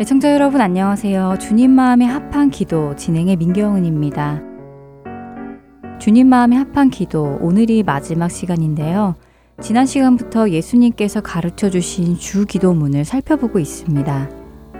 [0.00, 1.34] 애청자 여러분 안녕하세요.
[1.38, 4.40] 주님 마음의 합한 기도 진행의 민경은입니다.
[5.98, 9.14] 주님 마음의 합한 기도 오늘이 마지막 시간인데요.
[9.60, 14.30] 지난 시간부터 예수님께서 가르쳐 주신 주 기도문을 살펴보고 있습니다.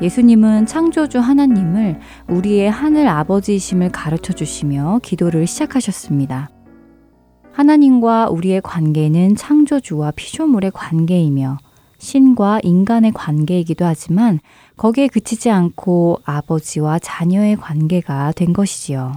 [0.01, 6.49] 예수님은 창조주 하나님을 우리의 하늘 아버지이심을 가르쳐 주시며 기도를 시작하셨습니다.
[7.52, 11.59] 하나님과 우리의 관계는 창조주와 피조물의 관계이며
[12.01, 14.40] 신과 인간의 관계이기도 하지만
[14.76, 19.12] 거기에 그치지 않고 아버지와 자녀의 관계가 된 것이지요.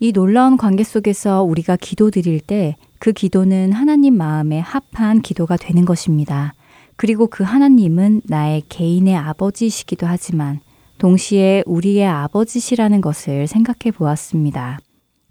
[0.00, 5.84] 이 놀라운 관계 속에서 우리가 기도 드릴 때 그 기도는 하나님 마음에 합한 기도가 되는
[5.84, 6.54] 것입니다.
[6.96, 10.60] 그리고 그 하나님은 나의 개인의 아버지이시기도 하지만
[10.98, 14.80] 동시에 우리의 아버지시라는 것을 생각해 보았습니다.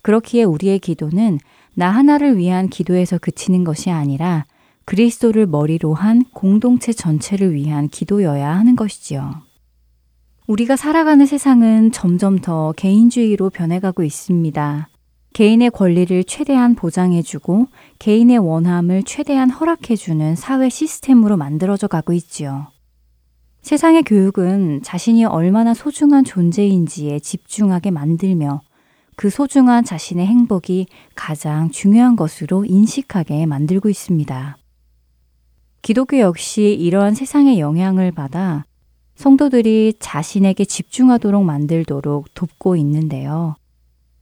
[0.02, 1.40] 그렇기에 우리의 기도는
[1.74, 4.46] 나 하나를 위한 기도에서 그치는 것이 아니라
[4.88, 9.42] 그리스도를 머리로 한 공동체 전체를 위한 기도여야 하는 것이지요.
[10.48, 14.88] 우리가 살아가는 세상은 점점 더 개인주의로 변해가고 있습니다.
[15.34, 17.68] 개인의 권리를 최대한 보장해주고
[18.00, 22.68] 개인의 원함을 최대한 허락해주는 사회 시스템으로 만들어져 가고 있지요.
[23.64, 28.62] 세상의 교육은 자신이 얼마나 소중한 존재인지에 집중하게 만들며
[29.18, 34.58] 그 소중한 자신의 행복이 가장 중요한 것으로 인식하게 만들고 있습니다.
[35.82, 38.66] 기독교 역시 이러한 세상의 영향을 받아
[39.16, 43.56] 성도들이 자신에게 집중하도록 만들도록 돕고 있는데요.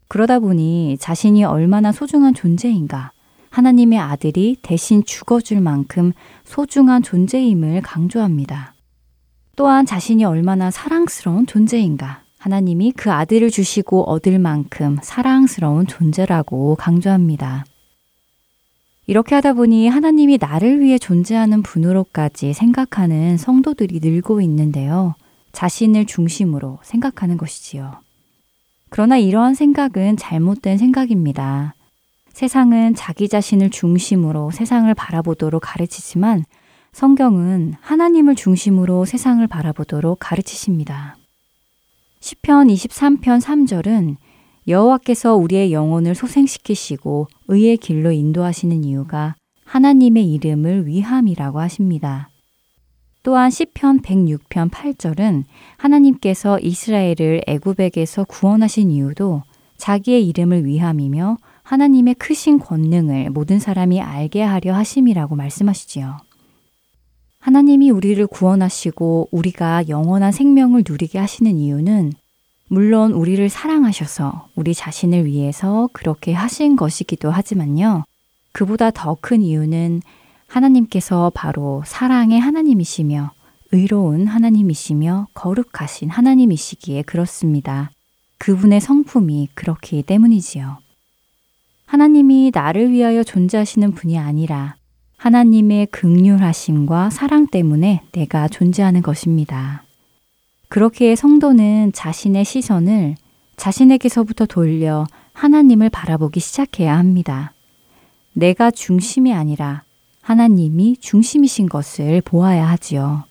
[0.07, 3.11] 그러다 보니 자신이 얼마나 소중한 존재인가,
[3.49, 6.13] 하나님의 아들이 대신 죽어줄 만큼
[6.43, 8.73] 소중한 존재임을 강조합니다.
[9.55, 17.65] 또한 자신이 얼마나 사랑스러운 존재인가, 하나님이 그 아들을 주시고 얻을 만큼 사랑스러운 존재라고 강조합니다.
[19.07, 25.15] 이렇게 하다 보니 하나님이 나를 위해 존재하는 분으로까지 생각하는 성도들이 늘고 있는데요.
[25.51, 27.99] 자신을 중심으로 생각하는 것이지요.
[28.89, 31.75] 그러나 이러한 생각은 잘못된 생각입니다.
[32.29, 36.43] 세상은 자기 자신을 중심으로 세상을 바라보도록 가르치지만
[36.91, 41.15] 성경은 하나님을 중심으로 세상을 바라보도록 가르치십니다.
[42.21, 44.15] 시편 23편 3절은
[44.67, 52.29] 여호와께서 우리의 영혼을 소생시키시고 의의 길로 인도하시는 이유가 하나님의 이름을 위함이라고 하십니다.
[53.21, 55.43] 또한 시편 106편 8절은
[55.77, 59.43] 하나님께서 이스라엘을 애굽에게서 구원하신 이유도
[59.77, 66.17] 자기의 이름을 위함이며 하나님의 크신 권능을 모든 사람이 알게 하려 하심이라고 말씀하시지요.
[67.39, 72.13] 하나님이 우리를 구원하시고 우리가 영원한 생명을 누리게 하시는 이유는
[72.67, 78.03] 물론 우리를 사랑하셔서 우리 자신을 위해서 그렇게 하신 것이기도 하지만요.
[78.51, 80.01] 그보다 더 큰 이유는
[80.47, 83.31] 하나님께서 바로 사랑의 하나님이시며
[83.71, 87.91] 의로운 하나님이시며 거룩하신 하나님이시기에 그렇습니다.
[88.37, 90.77] 그분의 성품이 그렇기 때문이지요.
[91.85, 94.75] 하나님이 나를 위하여 존재하시는 분이 아니라
[95.17, 99.84] 하나님의 극률하심과 사랑 때문에 내가 존재하는 것입니다.
[100.75, 103.15] 그렇기에 성도는 자신의 시선을
[103.55, 107.53] 자신에게서부터 돌려 하나님을 바라보기 시작해야 합니다.
[108.33, 109.83] 내가 중심이 아니라
[110.19, 113.23] 하나님이 중심이신 것을 보아야 하지요.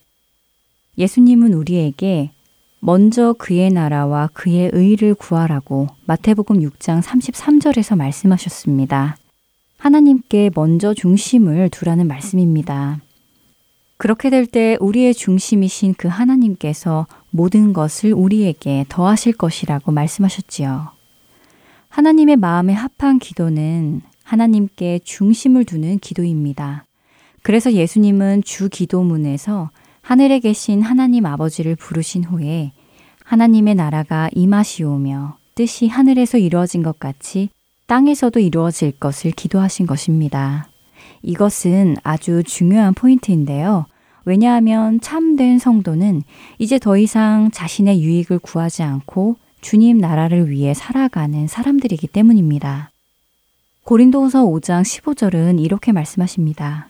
[0.96, 2.30] 예수님은 우리에게
[2.80, 9.18] 먼저 그의 나라와 그의 의를 구하라고 마태복음 6장 33절에서 말씀하셨습니다.
[9.76, 13.02] 하나님께 먼저 중심을 두라는 말씀입니다.
[13.98, 20.90] 그렇게 될 때 우리의 중심이신 그 하나님께서 모든 것을 우리에게 더하실 것이라고 말씀하셨지요.
[21.88, 26.84] 하나님의 마음에 합한 기도는 하나님께 중심을 두는 기도입니다.
[27.42, 29.70] 그래서 예수님은 주 기도문에서
[30.00, 32.70] 하늘에 계신 하나님 아버지를 부르신 후에
[33.24, 37.48] 하나님의 나라가 임하시오며 뜻이 하늘에서 이루어진 것 같이
[37.86, 40.68] 땅에서도 이루어질 것을 기도하신 것입니다.
[41.22, 43.86] 이것은 아주 중요한 포인트인데요.
[44.24, 46.22] 왜냐하면 참된 성도는
[46.58, 52.90] 이제 더 이상 자신의 유익을 구하지 않고 주님 나라를 위해 살아가는 사람들이기 때문입니다.
[53.84, 56.88] 고린도후서 5장 15절은 이렇게 말씀하십니다.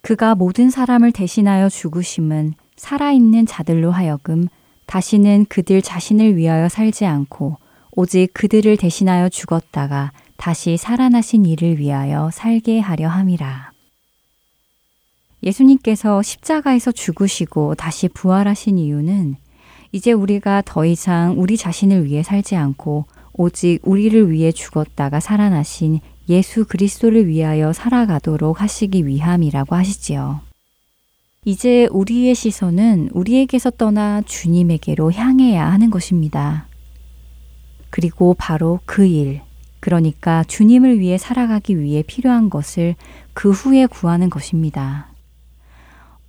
[0.00, 4.48] 그가 모든 사람을 대신하여 죽으심은 살아있는 자들로 하여금
[4.86, 7.56] 다시는 그들 자신을 위하여 살지 않고
[7.92, 13.72] 오직 그들을 대신하여 죽었다가 다시 살아나신 이를 위하여 살게 하려 함이라.
[15.42, 19.36] 예수님께서 십자가에서 죽으시고 다시 부활하신 이유는
[19.92, 26.66] 이제 우리가 더 이상 우리 자신을 위해 살지 않고 오직 우리를 위해 죽었다가 살아나신 예수
[26.66, 30.40] 그리스도를 위하여 살아가도록 하시기 위함이라고 하시지요.
[31.44, 36.66] 이제 우리의 시선은 우리에게서 떠나 주님에게로 향해야 하는 것입니다.
[37.90, 39.40] 그리고 바로 그 일,
[39.80, 42.96] 그러니까 주님을 위해 살아가기 위해 필요한 것을
[43.32, 45.07] 그 후에 구하는 것입니다.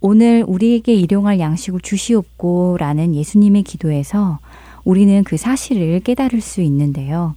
[0.01, 4.39] 오늘 우리에게 일용할 양식을 주시옵고 라는 예수님의 기도에서
[4.85, 7.35] 우리는 그 사실을 깨달을 수 있는데요.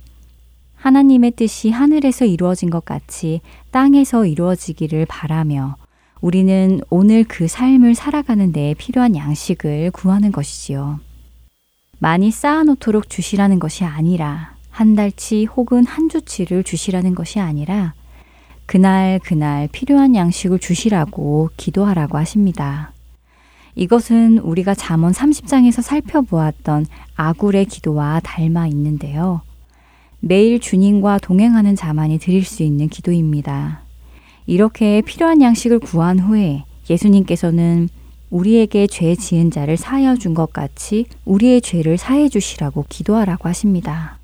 [0.76, 5.76] 하나님의 뜻이 하늘에서 이루어진 것 같이 땅에서 이루어지기를 바라며
[6.20, 11.00] 우리는 오늘 그 삶을 살아가는 데 필요한 양식을 구하는 것이지요.
[11.98, 17.94] 많이 쌓아놓도록 주시라는 것이 아니라 한 달치 혹은 한 주치를 주시라는 것이 아니라
[18.66, 22.92] 그날 그날 필요한 양식을 주시라고 기도하라고 하십니다.
[23.74, 26.86] 이것은 우리가 잠언 30장에서 살펴보았던
[27.16, 29.40] 아굴의 기도와 닮아 있는데요.
[30.20, 33.80] 매일 주님과 동행하는 자만이 드릴 수 있는 기도입니다.
[34.46, 37.88] 이렇게 필요한 양식을 구한 후에 예수님께서는
[38.30, 44.18] 우리에게 죄 지은 자를 사하여 준 것 같이 우리의 죄를 사해 주시라고 기도하라고 하십니다.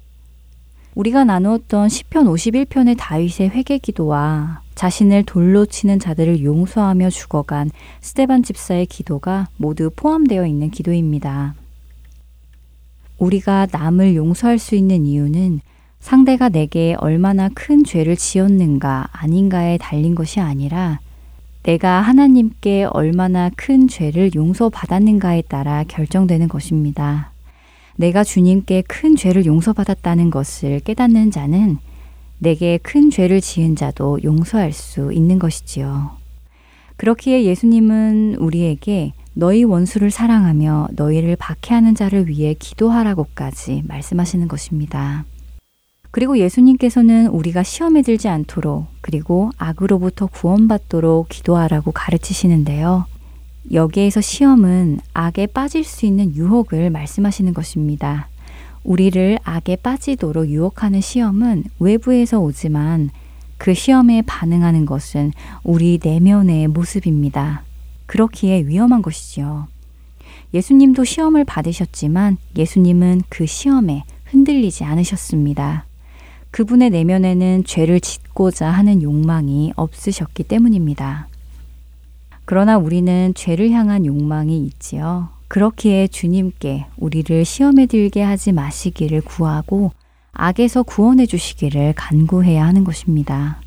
[0.99, 8.87] 우리가 나누었던 시편 51편의 다윗의 회개 기도와 자신을 돌로 치는 자들을 용서하며 죽어간 스테반 집사의
[8.87, 11.55] 기도가 모두 포함되어 있는 기도입니다.
[13.19, 15.61] 우리가 남을 용서할 수 있는 이유는
[16.01, 20.99] 상대가 내게 얼마나 큰 죄를 지었는가 아닌가에 달린 것이 아니라
[21.63, 27.31] 내가 하나님께 얼마나 큰 죄를 용서받았는가에 따라 결정되는 것입니다.
[27.99, 31.79] 내가 주님께 큰 죄를 용서받았다는 것을 깨닫는 자는
[32.39, 36.13] 내게 큰 죄를 지은 자도 용서할 수 있는 것이지요.
[36.97, 45.25] 그렇기에 예수님은 우리에게 너희 원수를 사랑하며 너희를 박해하는 자를 위해 기도하라고까지 말씀하시는 것입니다.
[46.13, 53.07] 그리고 예수님께서는 우리가 시험에 들지 않도록 그리고 악으로부터 구원받도록 기도하라고 가르치시는데요.
[53.73, 58.29] 여기에서 시험은 악에 빠질 수 있는 유혹을 말씀하시는 것입니다.
[58.83, 63.11] 우리를 악에 빠지도록 유혹하는 시험은 외부에서 오지만
[63.59, 65.33] 그 시험에 반응하는 것은
[65.65, 67.65] 우리 내면의 모습입니다.
[68.07, 69.67] 그렇기에 위험한 것이지요.
[70.55, 75.85] 예수님도 시험을 받으셨지만 예수님은 그 시험에 흔들리지 않으셨습니다.
[76.51, 81.29] 그분의 내면에는 죄를 짓고자 하는 욕망이 없으셨기 때문입니다.
[82.51, 85.29] 그러나 우리는 죄를 향한 욕망이 있지요.
[85.49, 89.93] 그렇기에 주님께 우리를 시험에 들게 하지 마시기를 구하고
[90.33, 93.61] 악에서 구원해 주시기를 간구해야 하는 것입니다.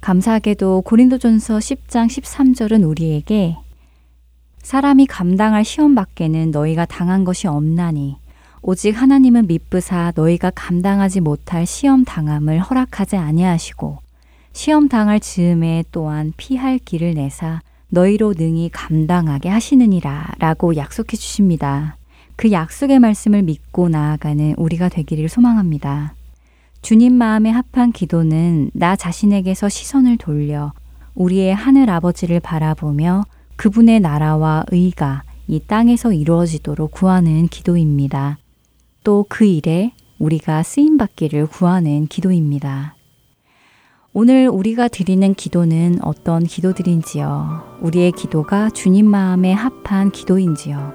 [0.00, 3.58] 감사하게도 고린도전서 10장 13절은 우리에게
[4.62, 8.16] 사람이 감당할 시험 밖에는 너희가 당한 것이 없나니
[8.62, 13.98] 오직 하나님은 미쁘사 너희가 감당하지 못할 시험 당함을 허락하지 아니하시고
[14.54, 17.60] 시험 당할 즈음에 또한 피할 길을 내사
[17.92, 21.98] 너희로 능히 감당하게 하시느니라 라고 약속해 주십니다.
[22.36, 26.14] 그 약속의 말씀을 믿고 나아가는 우리가 되기를 소망합니다.
[26.80, 30.72] 주님 마음에 합한 기도는 나 자신에게서 시선을 돌려
[31.14, 33.24] 우리의 하늘 아버지를 바라보며
[33.56, 38.38] 그분의 나라와 의가 이 땅에서 이루어지도록 구하는 기도입니다.
[39.04, 42.94] 또 그 일에 우리가 쓰임 받기를 구하는 기도입니다.
[44.14, 47.78] 오늘 우리가 드리는 기도는 어떤 기도들인지요?
[47.80, 50.92] 우리의 기도가 주님 마음에 합한 기도인지요?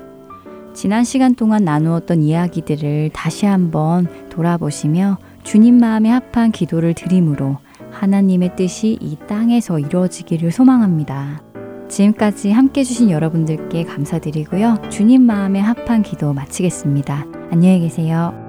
[0.76, 7.58] 지난 시간 동안 나누었던 이야기들을 다시 한번 돌아보시며 주님 마음에 합한 기도를 드림으로
[7.90, 11.42] 하나님의 뜻이 이 땅에서 이루어지기를 소망합니다.
[11.90, 14.90] 지금까지 함께 해주신 여러분들께 감사드리고요.
[14.92, 17.26] 주님 마음에 합한 기도 마치겠습니다.
[17.50, 18.47] 안녕히 계세요.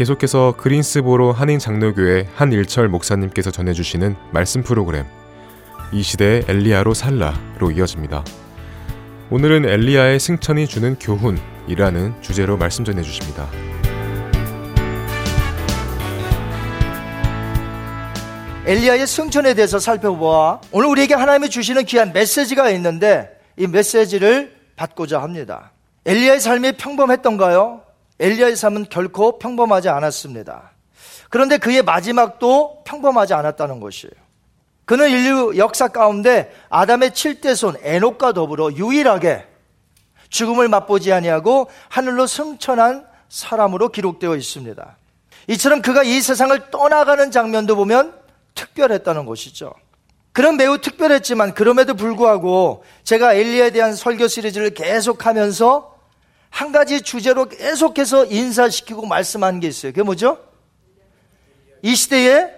[0.00, 5.04] 계속해서 그린스보로 한인 장로교회 한일철 목사님께서 전해주시는 말씀 프로그램
[5.92, 8.24] 이 시대의 엘리아로 살라로 이어집니다.
[9.28, 13.46] 오늘은 엘리아의 승천이 주는 교훈이라는 주제로 말씀 전해 주십니다.
[18.64, 25.72] 엘리아의 승천에 대해서 살펴보아 오늘 우리에게 하나님이 주시는 귀한 메시지가 있는데 이 메시지를 받고자 합니다.
[26.06, 27.89] 엘리아의 삶이 평범했던가요?
[28.20, 30.72] 엘리야의 삶은 결코 평범하지 않았습니다.
[31.30, 34.12] 그런데 그의 마지막도 평범하지 않았다는 것이에요.
[34.84, 39.46] 그는 인류 역사 가운데 아담의 7대손 에녹과 더불어 유일하게
[40.28, 44.96] 죽음을 맛보지 아니하고 하늘로 승천한 사람으로 기록되어 있습니다.
[45.48, 48.14] 이처럼 그가 이 세상을 떠나가는 장면도 보면
[48.54, 49.72] 특별했다는 것이죠.
[50.32, 55.89] 그런 매우 특별했지만 그럼에도 불구하고 제가 엘리에 대한 설교 시리즈를 계속하면서
[56.50, 59.92] 한 가지 주제로 계속해서 인사시키고 말씀한 게 있어요.
[59.92, 60.38] 그게 뭐죠?
[61.82, 62.50] 이 시대에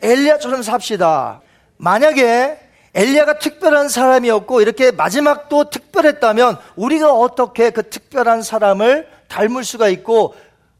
[0.00, 1.42] 엘리야처럼 삽시다.
[1.76, 2.58] 만약에
[2.94, 10.34] 엘리야가 특별한 사람이었고 이렇게 마지막도 특별했다면 우리가 어떻게 그 특별한 사람을 닮을 수가 있고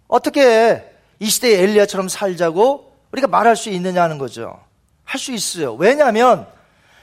[0.09, 0.85] 어떻게
[1.19, 4.59] 이 시대의 엘리야처럼 살자고 우리가 말할 수 있느냐는 거죠.
[5.05, 5.75] 할 수 있어요.
[5.75, 6.47] 왜냐하면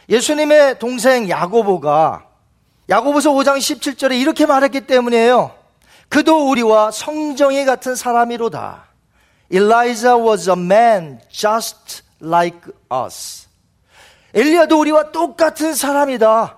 [0.09, 2.25] 예수님의 동생 야고보가
[2.89, 5.51] 야고보서 5장 17절에 이렇게 말했기 때문이에요.
[6.09, 8.85] 그도 우리와 성정이 같은 사람이로다.
[9.51, 12.59] Elijah was a man just like
[12.91, 13.47] us.
[14.33, 16.57] 엘리야도 우리와 똑같은 사람이다.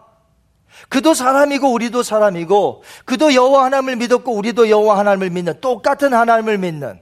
[0.89, 6.99] 그도 사람이고 우리도 사람이고 그도 여호와 하나님을 믿었고 우리도 여호와 하나님을 믿는 똑같은 하나님을 믿는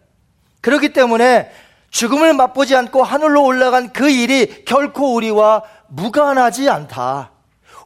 [0.61, 1.51] 그렇기 때문에
[1.91, 7.31] 죽음을 맛보지 않고 하늘로 올라간 그 일이 결코 우리와 무관하지 않다.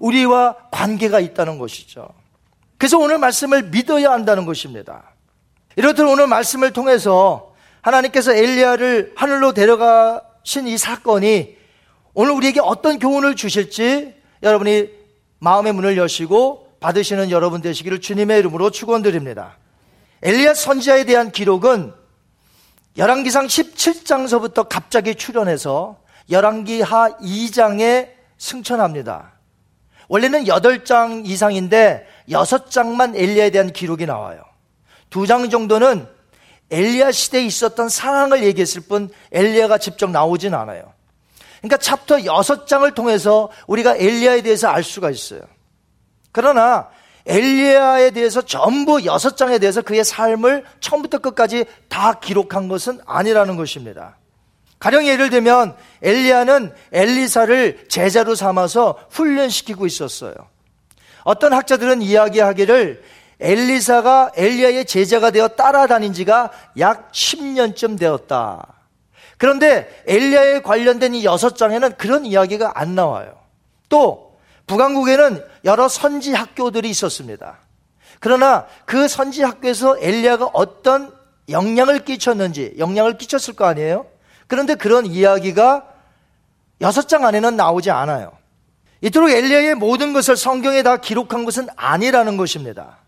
[0.03, 2.10] 우리와 관계가 있다는 것이죠.
[2.77, 5.13] 그래서 오늘 말씀을 믿어야 한다는 것입니다.
[5.77, 11.55] 이렇듯 오늘 말씀을 통해서 하나님께서 엘리야를 하늘로 데려가신 이 사건이
[12.13, 14.89] 오늘 우리에게 어떤 교훈을 주실지 여러분이
[15.39, 19.57] 마음의 문을 여시고 받으시는 여러분 되시기를 주님의 이름으로 축원드립니다.
[20.22, 21.93] 엘리야 선지자에 대한 기록은
[22.98, 25.98] 열왕기상 17장서부터 갑자기 출현해서
[26.29, 29.33] 열왕기하 2장에 승천합니다.
[30.07, 34.44] 원래는 8장 이상인데 6장만 엘리야에 대한 기록이 나와요.
[35.09, 36.07] 두장 정도는
[36.72, 40.94] 엘리야 시대에 있었던 상황을 얘기했을 뿐 엘리야가 직접 나오진 않아요.
[41.61, 45.42] 그러니까 챕터 6장을 통해서 우리가 엘리야에 대해서 알 수가 있어요.
[46.31, 46.89] 그러나
[47.25, 54.18] 엘리야에 대해서 전부 6장에 대해서 그의 삶을 처음부터 끝까지 다 기록한 것은 아니라는 것입니다.
[54.83, 60.33] 가령 예를 들면 엘리야는 엘리사를 제자로 삼아서 훈련시키고 있었어요.
[61.24, 63.01] 어떤 학자들은 이야기하기를
[63.39, 68.74] 엘리사가 엘리야의 제자가 되어 따라다닌 지가 약 10년쯤 되었다.
[69.37, 73.39] 그런데 엘리야에 관련된 이 여섯 장에는 그런 이야기가 안 나와요.
[73.87, 74.35] 또
[74.67, 77.59] 북왕국에는 여러 선지 학교들이 있었습니다.
[78.19, 81.13] 그러나 그 선지 학교에서 엘리야가 어떤
[81.48, 84.11] 영향을 끼쳤는지 영향을 끼쳤을 거 아니에요?
[84.48, 85.86] 그런데 그런 이야기가
[86.82, 88.32] 여섯 장 안에는 나오지 않아요.
[89.01, 93.00] 이토록 엘리야의 모든 것을 성경에 다 기록한 것은 아니라는 것입니다.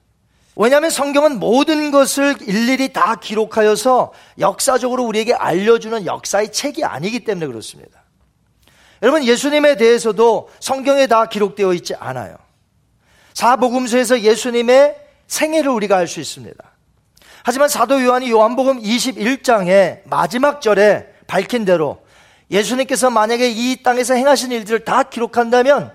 [0.55, 8.03] 왜냐하면 성경은 모든 것을 일일이 다 기록하여서 역사적으로 우리에게 알려주는 역사의 책이 아니기 때문에 그렇습니다.
[9.01, 12.37] 여러분, 예수님에 대해서도 성경에 다 기록되어 있지 않아요.
[13.33, 14.95] 사복음서에서 예수님의
[15.27, 16.63] 생애를 우리가 알 수 있습니다.
[17.43, 21.99] 하지만 사도 요한이 요한복음 21장의 마지막 절에 밝힌 대로
[22.49, 25.91] 예수님께서 만약에 이 땅에서 행하신 일들을 다 기록한다면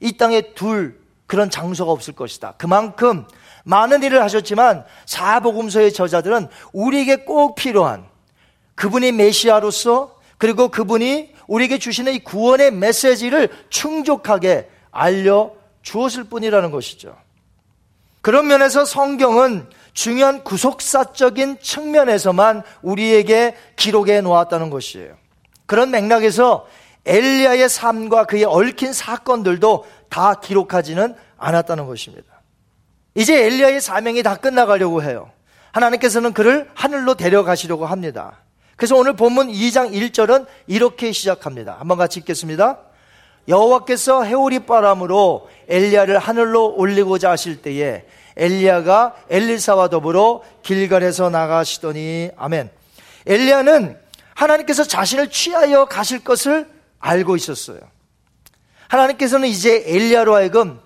[0.00, 2.52] 이 땅에 둘 그런 장소가 없을 것이다.
[2.58, 3.24] 그만큼
[3.64, 8.04] 많은 일을 하셨지만 사복음서의 저자들은 우리에게 꼭 필요한
[8.74, 17.16] 그분이 메시아로서 그리고 그분이 우리에게 주시는 이 구원의 메시지를 충족하게 알려 주었을 뿐이라는 것이죠.
[18.20, 25.14] 그런 면에서 성경은 중요한 구속사적인 측면에서만 우리에게 기록해 놓았다는 것이에요.
[25.66, 26.66] 그런 맥락에서
[27.04, 32.42] 엘리야의 삶과 그의 얽힌 사건들도 다 기록하지는 않았다는 것입니다.
[33.14, 35.30] 이제 엘리야의 사명이 다 끝나가려고 해요.
[35.72, 38.38] 하나님께서는 그를 하늘로 데려가시려고 합니다.
[38.76, 41.76] 그래서 오늘 본문 2장 1절은 이렇게 시작합니다.
[41.78, 42.80] 한번 같이 읽겠습니다.
[43.48, 48.04] 여호와께서 해오리 바람으로 엘리야를 하늘로 올리고자 하실 때에
[48.36, 52.70] 엘리야가 엘리사와 더불어 길갈에서 나가시더니 아멘.
[53.26, 53.98] 엘리야는
[54.34, 56.68] 하나님께서 자신을 취하여 가실 것을
[56.98, 57.80] 알고 있었어요.
[58.88, 60.80] 하나님께서는 이제 엘리야로 하여금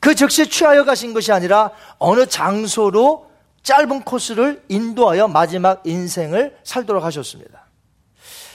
[0.00, 3.28] 그 즉시 취하여 가신 것이 아니라 어느 장소로
[3.62, 7.66] 짧은 코스를 인도하여 마지막 인생을 살도록 하셨습니다.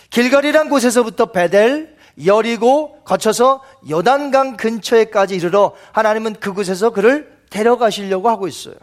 [0.09, 1.95] 길갈이란 곳에서부터 베델,
[2.25, 8.75] 여리고 거쳐서 요단강 근처에까지 이르러 하나님은 그곳에서 그를 데려가시려고 하고 있어요.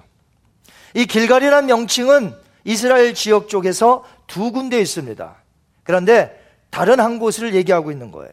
[0.95, 5.35] 이 길갈이라는 명칭은 이스라엘 지역 쪽에서 두 군데 있습니다.
[5.83, 8.31] 그런데 다른 한 곳을 얘기하고 있는 거예요.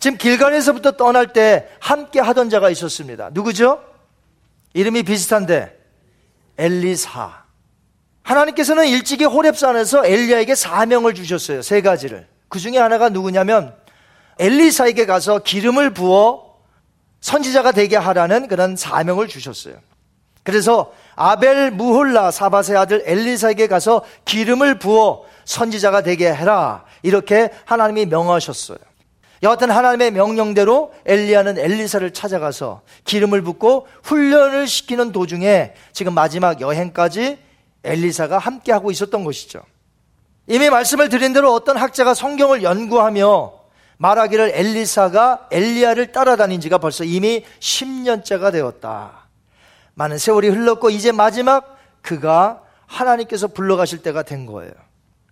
[0.00, 3.30] 지금 길갈에서부터 떠날 때 함께 하던 자가 있었습니다.
[3.32, 3.82] 누구죠?
[4.74, 5.76] 이름이 비슷한데
[6.56, 7.44] 엘리사.
[8.22, 11.62] 하나님께서는 일찍이 호렙산에서 엘리야에게 사명을 주셨어요.
[11.62, 12.26] 세 가지를.
[12.48, 13.74] 그 중에 하나가 누구냐면
[14.38, 16.47] 엘리사에게 가서 기름을 부어
[17.20, 19.74] 선지자가 되게 하라는 그런 사명을 주셨어요.
[20.42, 26.84] 그래서 아벨 무홀라 사바세 아들 엘리사에게 가서 기름을 부어 선지자가 되게 해라.
[27.02, 28.78] 이렇게 하나님이 명하셨어요.
[29.42, 37.38] 여하튼 하나님의 명령대로 엘리야는 엘리사를 찾아가서 기름을 붓고 훈련을 시키는 도중에 지금 마지막 여행까지
[37.84, 39.60] 엘리사가 함께하고 있었던 것이죠.
[40.46, 43.57] 이미 말씀을 드린 대로 어떤 학자가 성경을 연구하며
[43.98, 49.28] 말하기를 엘리사가 엘리야를 따라다닌 지가 벌써 이미 10년째가 되었다.
[49.94, 54.72] 많은 세월이 흘렀고 이제 마지막 그가 하나님께서 불러가실 때가 된 거예요.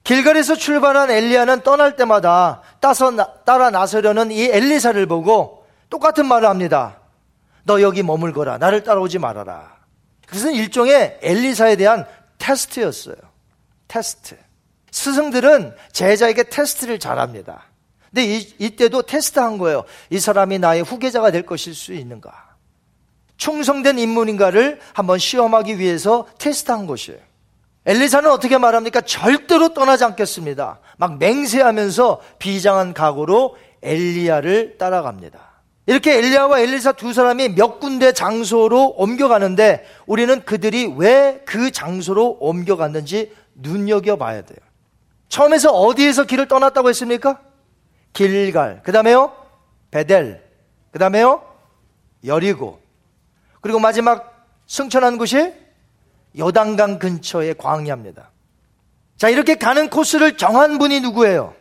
[0.05, 6.99] 길거리에서 출발한 엘리야는 떠날 때마다 따서 나, 따라 나서려는 이 엘리사를 보고 똑같은 말을 합니다.
[7.65, 8.59] 너 여기 머물거라.
[8.59, 9.77] 나를 따라오지 말아라.
[10.27, 12.07] 그것은 일종의 엘리사에 대한
[12.39, 13.17] 테스트였어요.
[13.89, 14.37] 테스트.
[14.91, 17.65] 스승들은 제자에게 테스트를 잘합니다.
[18.17, 19.85] 근데 이, 이때도 테스트한 거예요.
[20.09, 22.33] 이 사람이 나의 후계자가 될 것일 수 있는가?
[23.37, 27.19] 충성된 인물인가를 한번 시험하기 위해서 테스트한 것이에요.
[27.85, 29.03] 엘리사는 어떻게 말합니까?
[29.03, 30.81] 절대로 떠나지 않겠습니다.
[30.97, 35.39] 막 맹세하면서 비장한 각오로 엘리야를 따라갑니다.
[35.85, 43.33] 이렇게 엘리야와 엘리사 두 사람이 몇 군데 장소로 옮겨가는데 우리는 그들이 왜 그 장소로 옮겨갔는지
[43.57, 44.59] 눈여겨봐야 돼요.
[45.29, 47.41] 처음에서 어디에서 길을 떠났다고 했습니까?
[48.17, 48.81] 길갈.
[48.83, 49.33] 그 다음에요?
[49.91, 50.43] 베델.
[50.91, 51.43] 그 다음에요?
[52.25, 52.81] 여리고.
[53.61, 55.53] 그리고 마지막 승천한 곳이
[56.37, 58.31] 요단강 근처의 광야입니다.
[59.19, 61.55] 자, 이렇게 가는 코스를 정한 분이 누구예요?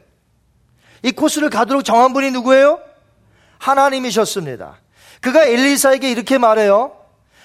[1.03, 2.79] 이 코스를 가도록 정한 분이 누구예요?
[3.59, 4.77] 하나님이셨습니다.
[5.21, 6.97] 그가 엘리사에게 이렇게 말해요.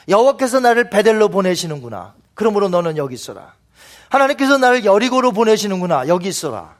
[0.08, 2.14] 여호와께서 나를 베델로 보내시는구나.
[2.34, 3.54] 그러므로 너는 여기 있어라.
[4.08, 6.08] 하나님께서 나를 여리고로 보내시는구나.
[6.08, 6.79] 여기 있어라.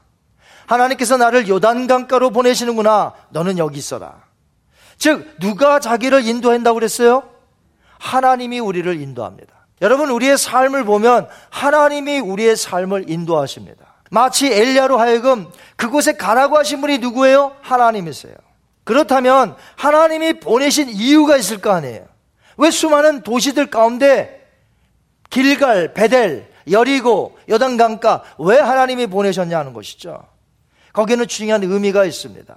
[0.71, 3.13] 하나님께서 나를 요단강가로 보내시는구나.
[3.31, 4.23] 너는 여기 있어라.
[4.99, 7.25] 즉 누가 자기를 인도한다고 그랬어요?
[7.99, 9.53] 하나님이 우리를 인도합니다.
[9.83, 13.85] 여러분 우리의 삶을 보면 하나님이 우리의 삶을 인도하십니다.
[14.11, 17.57] 마치 엘리야로 하여금 그곳에 가라고 하신 분이 누구예요?
[17.63, 18.35] 하나님이세요.
[18.85, 22.05] 그렇다면 하나님이 보내신 이유가 있을 거 아니에요.
[22.59, 24.49] 왜 수많은 도시들 가운데
[25.31, 30.30] 길갈, 베델, 여리고, 여단강가 왜 하나님이 보내셨냐는 것이죠.
[30.93, 32.57] 거기는 중요한 의미가 있습니다.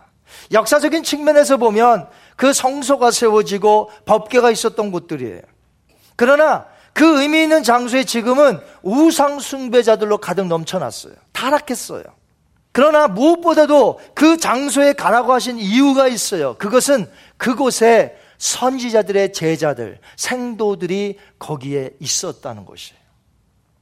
[0.51, 5.41] 역사적인 측면에서 보면 그 성소가 세워지고 법계가 있었던 곳들이에요.
[6.15, 11.13] 그러나 그 의미 있는 장소에 지금은 우상 숭배자들로 가득 넘쳐났어요.
[11.31, 12.03] 타락했어요.
[12.71, 16.55] 그러나 무엇보다도 그 장소에 가라고 하신 이유가 있어요.
[16.57, 22.99] 그것은 그곳에 선지자들의 제자들, 생도들이 거기에 있었다는 것이에요.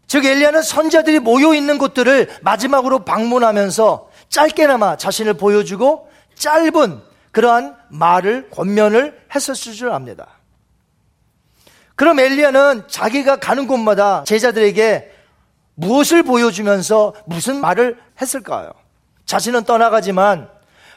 [0.08, 9.20] 즉 엘리야는 선지자들이 모여 있는 곳들을 마지막으로 방문하면서 짧게나마 자신을 보여주고 짧은 그러한 말을 권면을
[9.34, 10.28] 했었을 줄 압니다.
[11.96, 15.12] 그럼 엘리야는 자기가 가는 곳마다 제자들에게
[15.76, 18.72] 무엇을 보여주면서 무슨 말을 했을까요?
[19.26, 20.50] 자신은 떠나가지만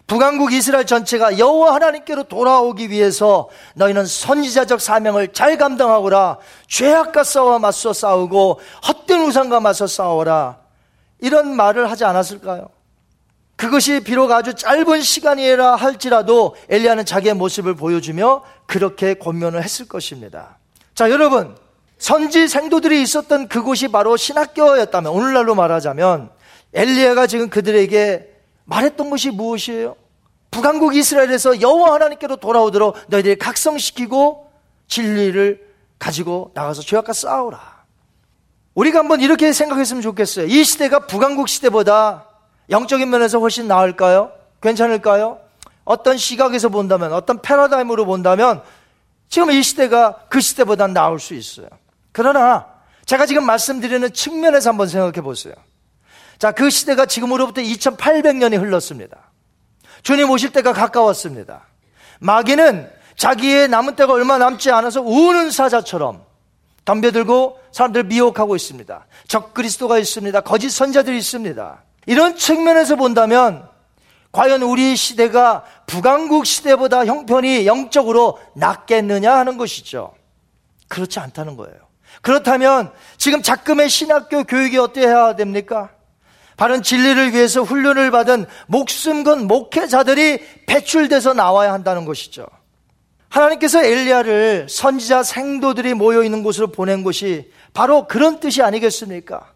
[0.07, 7.93] 북왕국 이스라엘 전체가 여호와 하나님께로 돌아오기 위해서 너희는 선지자적 사명을 잘 감당하거라 죄악과 싸워 맞서
[7.93, 10.59] 싸우고 헛된 우상과 맞서 싸워라
[11.21, 12.69] 이런 말을 하지 않았을까요?
[13.57, 20.59] 그것이 비록 아주 짧은 시간이라 할지라도 엘리야는 자기의 모습을 보여주며 그렇게 권면을 했을 것입니다.
[20.95, 21.57] 자, 여러분.
[21.97, 26.29] 선지 생도들이 있었던 그곳이 바로 신학교였다면 오늘날로 말하자면
[26.75, 28.31] 엘리야가 지금 그들에게
[28.65, 29.97] 말했던 것이 무엇이에요?
[30.51, 34.51] 북한국 이스라엘에서 여호와 하나님께로 돌아오도록 너희들이 각성시키고
[34.89, 35.67] 진리를
[35.99, 37.85] 가지고 나가서 죄악과 싸우라.
[38.75, 40.47] 우리가 한번 이렇게 생각했으면 좋겠어요.
[40.47, 42.27] 이 시대가 북한국 시대보다
[42.71, 44.33] 영적인 면에서 훨씬 나을까요?
[44.63, 45.39] 괜찮을까요?
[45.85, 48.63] 어떤 시각에서 본다면, 어떤 패러다임으로 본다면
[49.29, 51.69] 지금 이 시대가 그 시대보다 나을 수 있어요.
[52.13, 52.67] 그러나
[53.05, 55.55] 제가 지금 말씀드리는 측면에서 한번 생각해 보세요.
[56.39, 59.31] 자, 그 시대가 지금으로부터 2800년이 흘렀습니다.
[60.03, 61.63] 주님 오실 때가 가까웠습니다.
[62.21, 66.25] 마귀는 자기의 남은 때가 얼마 남지 않아서 우는 사자처럼
[66.85, 69.07] 덤벼들고 사람들을 미혹하고 있습니다.
[69.27, 70.41] 적 그리스도가 있습니다.
[70.43, 71.83] 거짓 선자들이 있습니다.
[72.07, 73.69] 이런 측면에서 본다면
[74.33, 80.13] 과연 우리 시대가 북왕국 시대보다 형편이 영적으로 낫겠느냐 하는 것이죠.
[80.89, 81.77] 그렇지 않다는 거예요.
[82.21, 85.91] 그렇다면 지금 작금의 신학교 교육이 어때야 됩니까?
[86.57, 92.47] 바른 진리를 위해서 훈련을 받은 목숨 건 목회자들이 배출돼서 나와야 한다는 것이죠.
[93.29, 99.54] 하나님께서 엘리야를 선지자 생도들이 모여 있는 곳으로 보낸 것이 바로 그런 뜻이 아니겠습니까?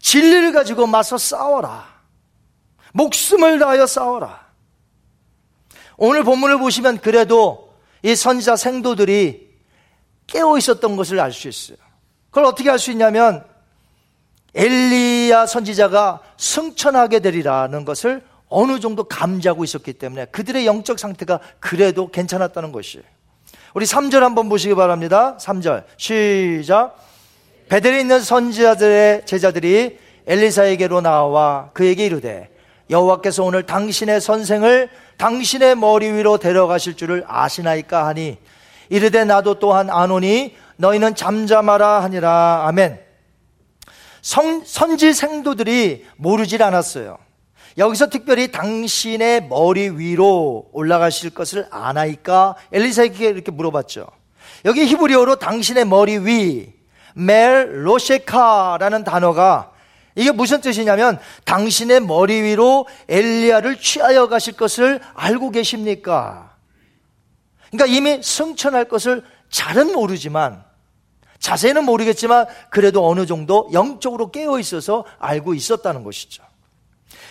[0.00, 1.88] 진리를 가지고 맞서 싸워라.
[2.92, 4.48] 목숨을 다하여 싸워라.
[5.96, 9.50] 오늘 본문을 보시면 그래도 이 선지자 생도들이
[10.26, 11.76] 깨어 있었던 것을 알 수 있어요.
[12.30, 13.44] 그걸 어떻게 알 수 있냐면
[14.54, 22.72] 엘리야 선지자가 승천하게 되리라는 것을 어느 정도 감지하고 있었기 때문에 그들의 영적 상태가 그래도 괜찮았다는
[22.72, 23.04] 것이에요.
[23.74, 25.36] 우리 3절 한번 보시기 바랍니다.
[25.38, 25.84] 3절.
[25.96, 26.96] 시작.
[27.70, 32.50] 베델에 있는 선지자들의 제자들이 엘리사에게로 나와 그에게 이르되
[32.90, 38.38] 여호와께서 오늘 당신의 선생을 당신의 머리 위로 데려가실 줄을 아시나이까 하니
[38.88, 42.98] 이르되 나도 또한 아노니 너희는 잠잠하라 하니라 아멘.
[44.20, 47.18] 성, 선지 생도들이 모르질 않았어요.
[47.78, 54.08] 여기서 특별히 당신의 머리 위로 올라가실 것을 아나이까 엘리사에게 이렇게 물어봤죠.
[54.64, 56.79] 여기 히브리어로 당신의 머리 위,
[57.14, 59.72] 멜 로셰카라는 단어가
[60.14, 66.56] 이게 무슨 뜻이냐면 당신의 머리 위로 엘리야를 취하여 가실 것을 알고 계십니까?
[67.70, 70.64] 그러니까 이미 승천할 것을 잘은 모르지만
[71.38, 76.42] 자세는 모르겠지만 그래도 어느 정도 영적으로 깨어 있어서 알고 있었다는 것이죠.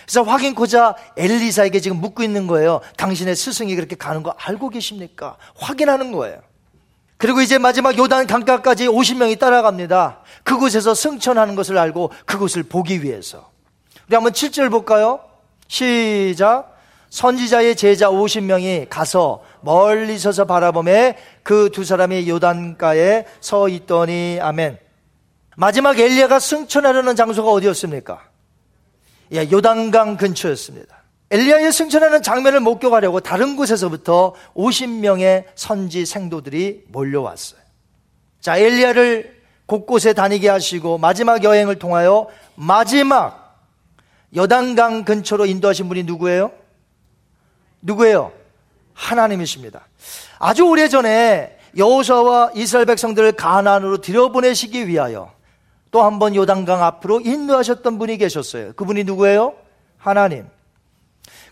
[0.02, 2.80] 그래서 확인코자 엘리사에게 지금 묻고 있는 거예요.
[2.96, 5.36] 당신의 스승이 그렇게 가는 거 알고 계십니까?
[5.54, 6.40] 확인하는 거예요.
[7.20, 10.20] 그리고 이제 마지막 요단 강가까지 50명이 따라갑니다.
[10.42, 13.50] 그곳에서 승천하는 것을 알고 그곳을 보기 위해서.
[14.08, 15.20] 우리 한번 7절 볼까요?
[15.68, 16.78] 시작.
[17.10, 24.78] 선지자의 제자 50명이 가서 멀리 서서 바라보며 그두 사람이 요단가에 서 있더니 아멘.
[25.56, 28.22] 마지막 엘리야가 승천하려는 장소가 어디였습니까?
[29.34, 30.99] 예, 요단강 근처였습니다.
[31.30, 37.60] 엘리야의 승천하는 장면을 목격하려고 다른 곳에서부터 50명의 선지 생도들이 몰려왔어요.
[38.40, 43.60] 자, 엘리야를 곳곳에 다니게 하시고 마지막 여행을 통하여 마지막
[44.34, 46.50] 여단강 근처로 인도하신 분이 누구예요?
[47.82, 48.32] 누구예요?
[48.94, 49.86] 하나님이십니다.
[50.38, 55.32] 아주 오래전에 여호수아와 이스라엘 백성들을 가나안으로 들여보내시기 위하여
[55.92, 58.72] 또 한 번 요단강 앞으로 인도하셨던 분이 계셨어요.
[58.74, 59.54] 그분이 누구예요?
[59.98, 60.46] 하나님.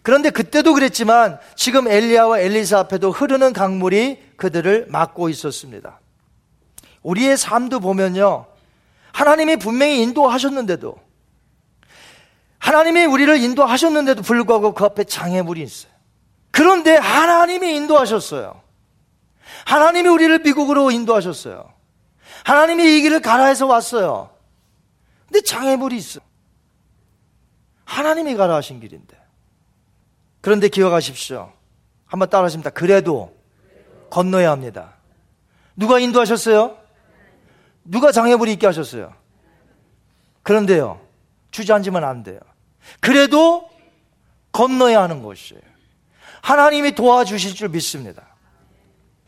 [0.08, 6.00] 그런데 그때도 그랬지만 지금 엘리야와 엘리사 앞에도 흐르는 강물이 그들을 막고 있었습니다.
[7.02, 8.46] 우리의 삶도 보면요.
[9.12, 10.96] 하나님이 분명히 인도하셨는데도
[12.58, 15.92] 하나님이 우리를 인도하셨는데도 불구하고 그 앞에 장애물이 있어요.
[16.52, 18.62] 그런데 하나님이 인도하셨어요.
[19.66, 21.70] 하나님이 우리를 미국으로 인도하셨어요.
[22.44, 24.30] 하나님이 이 길을 가라 해서 왔어요.
[25.26, 26.20] 근데 장애물이 있어.
[27.84, 29.17] 하나님이 가라 하신 길인데.
[30.48, 31.52] 그런데 기억하십시오.
[32.06, 32.70] 한번 따라 하십니다.
[32.70, 33.36] 그래도
[34.08, 34.94] 건너야 합니다.
[35.76, 36.74] 누가 인도하셨어요?
[37.84, 39.12] 누가 장애물이 있게 하셨어요?
[40.42, 41.02] 그런데요.
[41.50, 42.40] 주저앉으면 안 돼요.
[43.00, 43.68] 그래도
[44.50, 45.60] 건너야 하는 것이에요.
[46.40, 48.22] 하나님이 도와주실 줄 믿습니다.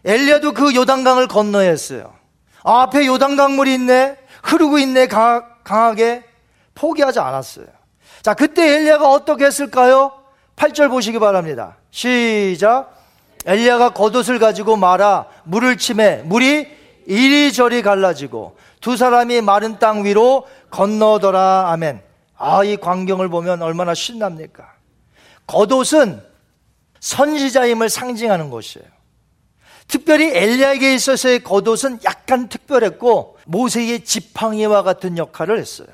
[0.06, 2.14] 엘리야도 그 요단강을 건너야 했어요.
[2.64, 4.16] 아, 앞에 요단강물이 있네.
[4.42, 5.06] 흐르고 있네.
[5.06, 6.24] 강하게
[6.74, 7.66] 포기하지 않았어요.
[8.22, 10.19] 자, 그때 엘리야가 어떻게 했을까요?
[10.60, 11.78] 8절 보시기 바랍니다.
[11.90, 12.94] 시작.
[13.46, 16.68] 엘리야가 겉옷을 가지고 말아 물을 치매 물이
[17.06, 21.70] 이리저리 갈라지고 두 사람이 마른 땅 위로 건너더라.
[21.70, 22.02] 아멘.
[22.36, 24.74] 아, 이 광경을 보면 얼마나 신납니까?
[25.46, 26.22] 겉옷은
[27.00, 28.86] 선지자임을 상징하는 것이에요.
[29.88, 35.88] 특별히 엘리야에게 있어서의 겉옷은 약간 특별했고 모세의 지팡이와 같은 역할을 했어요.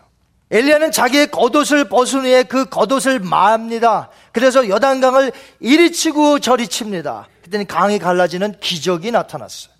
[0.50, 4.10] 엘리야는 자기의 겉옷을 벗은 후에 그 겉옷을 맙니다.
[4.32, 7.28] 그래서 여단강을 이리 치고 저리 칩니다.
[7.42, 9.74] 그때는 강이 갈라지는 기적이 나타났어요.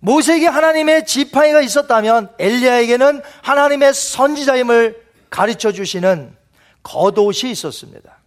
[0.00, 6.34] 모세에게 하나님의 지팡이가 있었다면 엘리야에게는 하나님의 선지자임을 가르쳐 주시는
[6.82, 8.18] 겉옷이 있었습니다.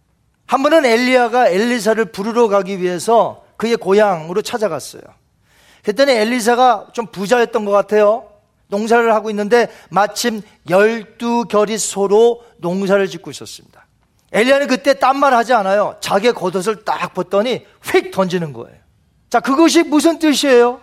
[0.46, 5.02] 한 번은 엘리야가 엘리사를 부르러 가기 위해서 그의 고향으로 찾아갔어요.
[5.82, 8.31] 그랬더니 엘리사가 좀 부자였던 것 같아요.
[8.72, 13.86] 농사를 하고 있는데 마침 열두 결이 소로 농사를 짓고 있었습니다.
[14.32, 15.96] 엘리야는 그때 딴 말 하지 않아요.
[16.00, 18.78] 자기의 겉옷을 딱 벗더니 휙 던지는 거예요.
[19.28, 20.80] 자, 그것이 무슨 뜻이에요?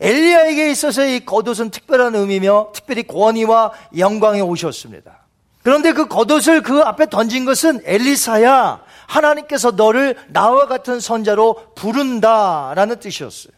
[0.00, 5.26] 엘리야에게 있어서 이 겉옷은 특별한 의미며 특별히 권위와 영광이 오셨습니다.
[5.62, 13.52] 그런데 그 겉옷을 그 앞에 던진 것은 엘리사야 하나님께서 너를 나와 같은 선자로 부른다라는 뜻이었어요.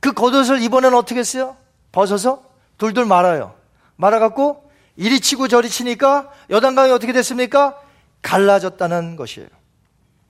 [0.00, 1.56] 그 겉옷을 이번에는 어떻게 했어요?
[1.92, 2.49] 벗어서
[2.80, 3.54] 둘둘 말아요.
[3.96, 7.78] 말아갖고 이리 치고 저리 치니까 여단강이 어떻게 됐습니까?
[8.22, 9.48] 갈라졌다는 것이에요.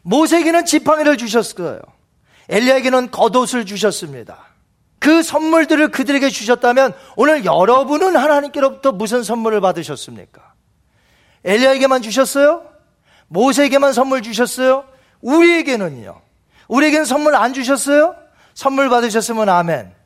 [0.02, 1.80] 모세에게는 지팡이를 주셨어요.
[2.48, 4.38] 엘리야에게는 겉옷을 주셨습니다.
[4.98, 10.52] 그 선물들을 그들에게 주셨다면 오늘 여러분은 하나님께로부터 무슨 선물을 받으셨습니까?
[11.44, 12.64] 엘리야에게만 주셨어요?
[13.28, 14.84] 모세에게만 선물 주셨어요?
[15.20, 16.20] 우리에게는요.
[16.66, 18.16] 우리에게는 선물 안 주셨어요?
[18.54, 19.99] 선물 받으셨으면 아멘.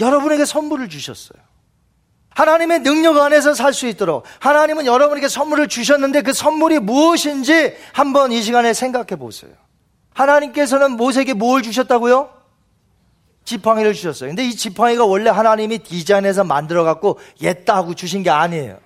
[0.00, 1.40] 여러분에게 선물을 주셨어요.
[2.30, 8.42] 하나님의 능력 안에서 살 수 있도록 하나님은 여러분에게 선물을 주셨는데 그 선물이 무엇인지 한번 이
[8.42, 9.52] 시간에 생각해 보세요.
[10.12, 12.30] 하나님께서는 모세에게 뭘 주셨다고요?
[13.44, 14.30] 지팡이를 주셨어요.
[14.30, 18.78] 근데 이 지팡이가 원래 하나님이 디자인해서 만들어 갖고 옛다 하고 주신 게 아니에요.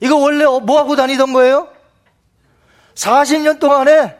[0.00, 1.68] 이거 원래 뭐 하고 다니던 거예요?
[2.94, 4.16] 40년 동안에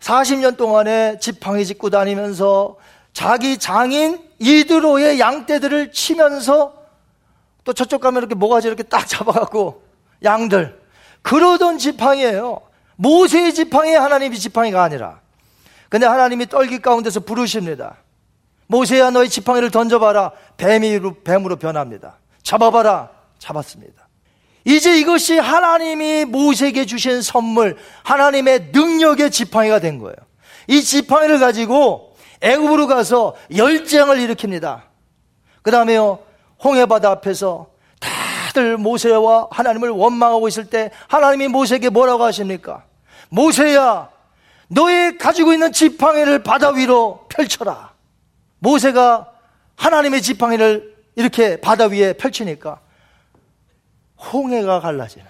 [0.00, 2.76] 40년 동안에 지팡이 짚고 다니면서
[3.12, 6.74] 자기 장인 이드로의 양떼들을 치면서
[7.64, 9.82] 또 저쪽 가면 이렇게 모가지 이렇게 딱 잡아갖고
[10.22, 10.80] 양들
[11.22, 12.60] 그러던 지팡이에요.
[12.96, 15.20] 모세의 지팡이 하나님이 지팡이가 아니라.
[15.88, 17.96] 근데 하나님이 떨기 가운데서 부르십니다.
[18.68, 20.32] 모세야 너의 지팡이를 던져봐라.
[20.56, 22.18] 뱀이로 뱀으로 변합니다.
[22.42, 23.10] 잡아봐라.
[23.38, 24.06] 잡았습니다.
[24.64, 30.16] 이제 이것이 하나님이 모세에게 주신 선물, 하나님의 능력의 지팡이가 된 거예요.
[30.66, 32.05] 이 지팡이를 가지고
[32.40, 34.82] 애굽으로 가서 열장을 일으킵니다.
[35.62, 36.20] 그 다음에요
[36.62, 37.68] 홍해바다 앞에서
[38.00, 42.84] 다들 모세와 하나님을 원망하고 있을 때 하나님이 모세에게 뭐라고 하십니까?
[43.28, 44.08] 모세야,
[44.68, 47.92] 너의 가지고 있는 지팡이를 바다 위로 펼쳐라.
[48.58, 49.32] 모세가
[49.76, 52.80] 하나님의 지팡이를 이렇게 바다 위에 펼치니까
[54.32, 55.26] 홍해가 갈라지는.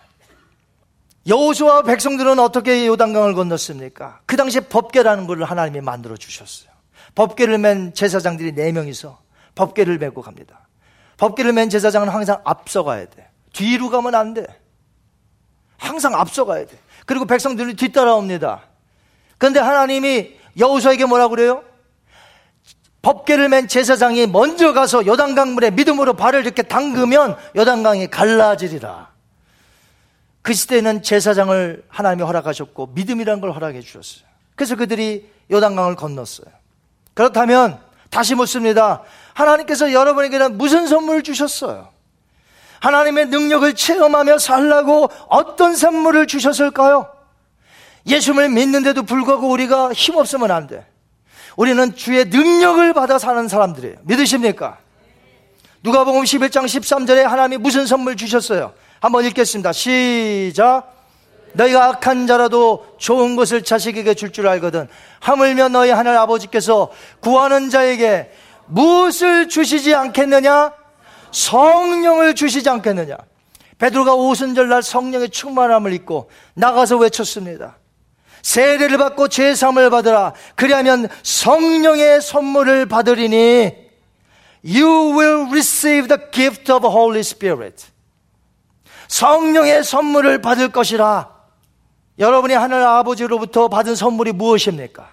[1.27, 4.21] 여호수와 백성들은 어떻게 요단강을 건넜습니까?
[4.27, 6.71] 그 당시에 법계라는 것을 하나님이 만들어 주셨어요.
[7.17, 9.19] 법계를 맨 제사장들이 네 명이서
[9.57, 10.69] 법계를 메고 갑니다.
[11.17, 13.29] 법계를 맨 제사장은 항상 앞서가야 돼.
[13.53, 14.47] 뒤로 가면 안 돼.
[15.79, 16.79] 항상 앞서가야 돼.
[17.07, 18.63] 그리고 백성들이 뒤따라옵니다.
[19.39, 21.65] 그런데 하나님이 여호수아에게 뭐라 그래요?
[23.01, 29.11] 법계를 맨 제사장이 먼저 가서 요단강 물에 믿음으로 발을 이렇게 담그면 요단강이 갈라지리라.
[30.43, 34.29] 그 시대에는 제사장을 하나님이 허락하셨고 믿음이라는 걸 허락해 주셨어요.
[34.55, 36.66] 그래서 그들이 요단강을 건넜어요.
[37.17, 37.79] 그렇다면
[38.11, 39.03] 다시 묻습니다.
[39.33, 41.89] 하나님께서 여러분에게는 무슨 선물을 주셨어요?
[42.81, 47.11] 하나님의 능력을 체험하며 살라고 어떤 선물을 주셨을까요?
[48.07, 50.87] 예수를 믿는데도 불구하고 우리가 힘없으면 안 돼.
[51.57, 53.97] 우리는 주의 능력을 받아 사는 사람들이에요.
[54.03, 54.77] 믿으십니까?
[55.83, 58.75] 누가복음 11장 13절에 하나님이 무슨 선물 주셨어요?
[59.01, 59.73] 한번 읽겠습니다.
[59.73, 60.96] 시작.
[61.57, 64.89] 너희가 악한 자라도 좋은 것을 자식에게 줄줄 알거든.
[65.21, 66.91] 하물며 너희 하늘 아버지께서
[67.21, 68.31] 구하는 자에게
[68.67, 70.73] 무엇을 주시지 않겠느냐?
[71.33, 73.17] 성령을 주시지 않겠느냐?
[73.79, 77.79] 베드로가 오순절 날 성령의 충만함을 입고 나가서 외쳤습니다.
[78.43, 80.33] 세례를 받고 죄삼을 받으라.
[80.55, 83.87] 그리하면 성령의 선물을 받으리니
[84.65, 87.87] you will receive the gift of Holy Spirit.
[89.09, 91.36] 성령의 선물을 받을 것이라.
[92.19, 95.09] 여러분이 하늘 아버지로부터 받은 선물이 무엇입니까?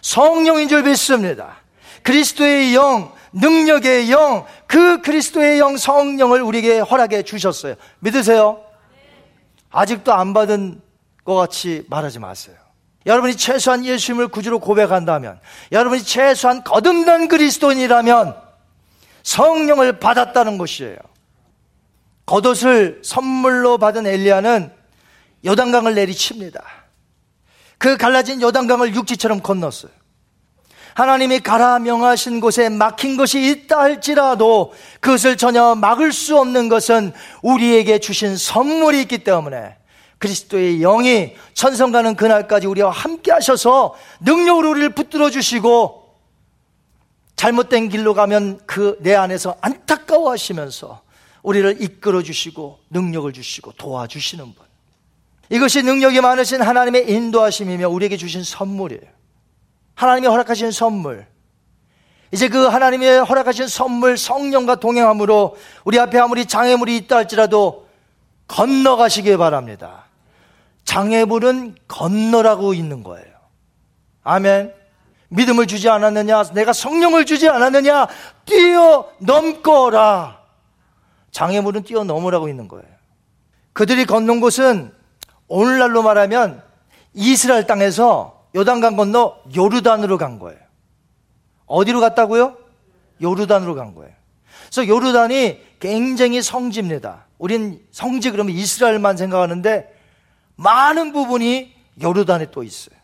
[0.00, 1.58] 성령인 줄 믿습니다.
[2.02, 7.74] 그리스도의 영, 능력의 영, 그 그리스도의 영 성령을 우리에게 허락해 주셨어요.
[8.00, 8.60] 믿으세요?
[9.70, 10.80] 아직도 안 받은
[11.24, 12.56] 것 같이 말하지 마세요.
[13.06, 15.40] 여러분이 최소한 예수님을 구주로 고백한다면,
[15.70, 18.36] 여러분이 최소한 거듭난 그리스도인이라면
[19.22, 20.96] 성령을 받았다는 것이에요.
[22.26, 24.72] 겉옷을 선물로 받은 엘리야는
[25.44, 26.62] 요단강을 내리칩니다.
[27.78, 29.90] 그 갈라진 요단강을 육지처럼 건넜어요.
[30.94, 37.98] 하나님이 가라 명하신 곳에 막힌 것이 있다 할지라도 그것을 전혀 막을 수 없는 것은 우리에게
[37.98, 39.76] 주신 선물이 있기 때문에
[40.18, 46.02] 그리스도의 영이 천성 가는 그날까지 우리와 함께 하셔서 능력으로 우리를 붙들어 주시고
[47.36, 51.02] 잘못된 길로 가면 그 내 안에서 안타까워 하시면서
[51.42, 54.71] 우리를 이끌어 주시고 능력을 주시고 도와주시는 분.
[55.52, 59.02] 이것이 능력이 많으신 하나님의 인도하심이며 우리에게 주신 선물이에요.
[59.94, 61.26] 하나님이 허락하신 선물.
[62.32, 67.86] 이제 그 하나님의 허락하신 선물 성령과 동행함으로 우리 앞에 아무리 장애물이 있다 할지라도
[68.48, 70.06] 건너가시길 바랍니다.
[70.84, 73.26] 장애물은 건너라고 있는 거예요.
[74.24, 74.72] 아멘.
[75.28, 76.44] 믿음을 주지 않았느냐?
[76.54, 78.06] 내가 성령을 주지 않았느냐?
[78.46, 80.40] 뛰어넘거라.
[81.30, 82.86] 장애물은 뛰어넘으라고 있는 거예요.
[83.74, 85.01] 그들이 건넌 곳은
[85.52, 86.62] 오늘날로 말하면
[87.12, 90.58] 이스라엘 땅에서 요단강 건너 요르단으로 간 거예요.
[91.66, 92.56] 어디로 갔다고요?
[93.20, 94.14] 요르단으로 간 거예요.
[94.70, 97.26] 그래서 요르단이 굉장히 성지입니다.
[97.36, 99.94] 우린 성지 그러면 이스라엘만 생각하는데
[100.56, 102.96] 많은 부분이 요르단에 또 있어요.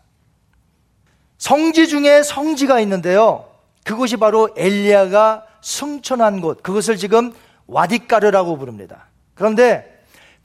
[1.37, 3.47] 성지 중에 성지가 있는데요.
[3.85, 6.63] 그곳이 바로 엘리야가 승천한 곳.
[6.63, 7.35] 그것을 지금
[7.67, 9.09] 와디까르라고 부릅니다.
[9.35, 9.98] 그런데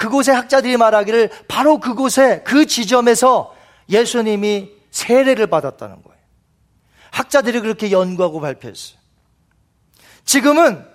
[0.03, 3.55] 그곳의 학자들이 말하기를 바로 그곳에 그 지점에서
[3.89, 6.19] 예수님이 세례를 받았다는 거예요.
[7.11, 8.97] 학자들이 그렇게 연구하고 발표했어요.
[10.25, 10.85] 지금은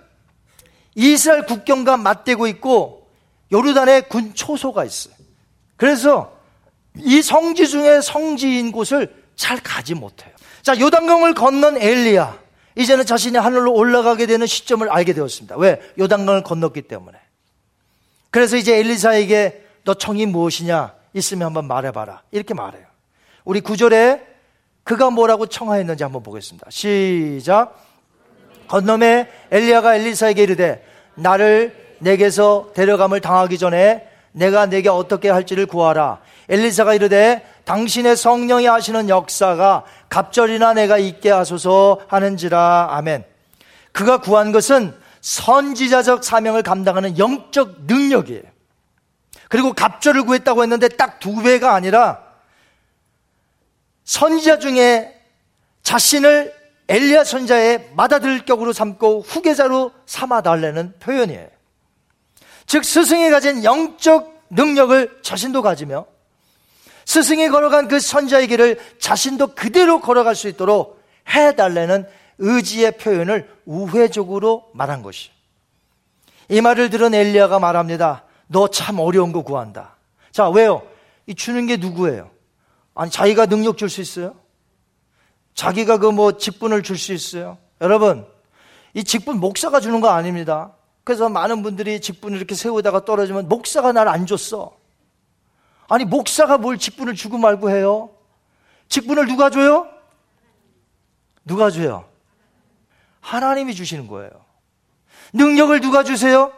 [0.94, 3.08] 이스라엘 국경과 맞대고 있고
[3.50, 5.14] 요르단에 군 초소가 있어요.
[5.76, 6.36] 그래서
[6.94, 10.34] 이 성지 중에 성지인 곳을 잘 가지 못해요.
[10.60, 12.38] 자, 요단강을 건넌 엘리야.
[12.76, 15.56] 이제는 자신이 하늘로 올라가게 되는 시점을 알게 되었습니다.
[15.56, 15.80] 왜?
[15.98, 17.18] 요단강을 건넜기 때문에.
[18.30, 20.94] 그래서 이제 엘리사에게 너 청이 무엇이냐?
[21.14, 22.22] 있으면 한번 말해봐라.
[22.30, 22.84] 이렇게 말해요.
[23.44, 24.26] 우리 구절에
[24.84, 26.66] 그가 뭐라고 청하였는지 한번 보겠습니다.
[26.70, 27.84] 시작.
[28.68, 36.20] 건너에 엘리야가 엘리사에게 이르되 나를 내게서 데려감을 당하기 전에 내가 내게 어떻게 할지를 구하라.
[36.48, 42.88] 엘리사가 이르되 당신의 성령이 하시는 역사가 갑절이나 내가 있게 하소서 하는지라.
[42.90, 43.24] 아멘.
[43.92, 44.94] 그가 구한 것은
[45.28, 48.44] 선지자적 사명을 감당하는 영적 능력이에요.
[49.50, 52.22] 그리고 갑절을 구했다고 했는데 딱 두 배가 아니라
[54.04, 55.20] 선지자 중에
[55.82, 56.54] 자신을
[56.88, 61.48] 엘리야 선자의 맏아들 격으로 삼고 후계자로 삼아 달라는 표현이에요.
[62.66, 66.06] 즉 스승이 가진 영적 능력을 자신도 가지며
[67.04, 72.06] 스승이 걸어간 그 선자의 길을 자신도 그대로 걸어갈 수 있도록 해달라는
[72.38, 75.30] 의지의 표현을 우회적으로 말한 것이.
[76.48, 78.24] 이 말을 들은 엘리야가 말합니다.
[78.46, 79.96] 너 참 어려운 거 구한다.
[80.32, 80.82] 자, 왜요?
[81.26, 82.30] 이 주는 게 누구예요?
[82.94, 84.34] 아니, 자기가 능력 줄 수 있어요?
[85.54, 87.58] 자기가 그 뭐 직분을 줄 수 있어요?
[87.80, 88.26] 여러분,
[88.94, 90.72] 이 직분 목사가 주는 거 아닙니다.
[91.04, 94.76] 그래서 많은 분들이 직분을 이렇게 세우다가 떨어지면 목사가 날 안 줬어.
[95.88, 98.10] 아니, 목사가 뭘 직분을 주고 말고 해요?
[98.88, 99.86] 직분을 누가 줘요?
[101.44, 102.07] 누가 줘요?
[103.28, 104.30] 하나님이 주시는 거예요.
[105.34, 106.50] 능력을 누가 주세요?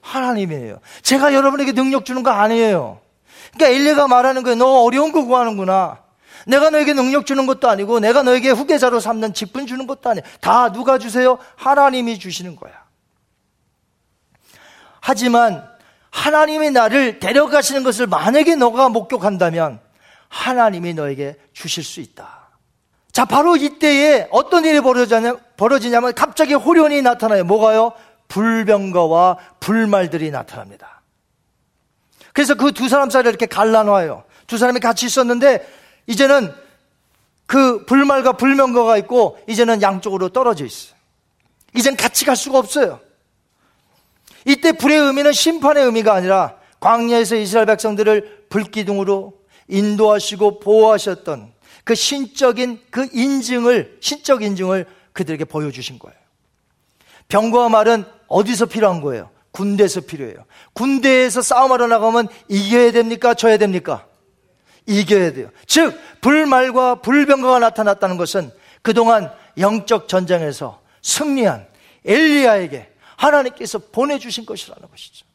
[0.00, 0.80] 하나님이에요.
[1.02, 3.00] 제가 여러분에게 능력 주는 거 아니에요.
[3.52, 4.56] 그러니까 엘리가 말하는 거예요.
[4.56, 6.02] 너 어려운 거 구하는구나.
[6.46, 10.24] 내가 너에게 능력 주는 것도 아니고 내가 너에게 후계자로 삼는 직분 주는 것도 아니에요.
[10.40, 11.36] 다 누가 주세요?
[11.56, 12.72] 하나님이 주시는 거야.
[15.00, 15.68] 하지만
[16.10, 19.78] 하나님이 나를 데려가시는 것을 만약에 너가 목격한다면
[20.28, 22.48] 하나님이 너에게 주실 수 있다.
[23.12, 25.47] 자, 바로 이때에 어떤 일이 벌어지냐면
[26.14, 27.44] 갑자기 호련이 나타나요.
[27.44, 27.92] 뭐가요?
[28.28, 31.02] 불병거와 불말들이 나타납니다.
[32.32, 34.24] 그래서 그 두 사람 사이를 이렇게 갈라놔요.
[34.46, 35.66] 두 사람이 같이 있었는데
[36.06, 36.54] 이제는
[37.46, 40.96] 그 불말과 불명거가 있고 이제는 양쪽으로 떨어져 있어요.
[41.74, 43.00] 이젠 같이 갈 수가 없어요.
[44.44, 49.34] 이때 불의 의미는 심판의 의미가 아니라 광야에서 이스라엘 백성들을 불기둥으로
[49.66, 51.52] 인도하시고 보호하셨던
[51.84, 54.86] 그 신적인 그 인증을 신적 인증을
[55.18, 56.16] 그들에게 보여주신 거예요.
[57.26, 59.30] 병과 말은 어디서 필요한 거예요?
[59.50, 60.44] 군대에서 필요해요.
[60.74, 63.34] 군대에서 싸움하러 나가면 이겨야 됩니까?
[63.34, 64.06] 져야 됩니까?
[64.86, 65.50] 이겨야 돼요.
[65.66, 68.52] 즉, 불말과 불병거가 나타났다는 것은
[68.82, 71.66] 그동안 영적 전쟁에서 승리한
[72.04, 75.26] 엘리야에게 하나님께서 보내주신 것이라는 것이죠.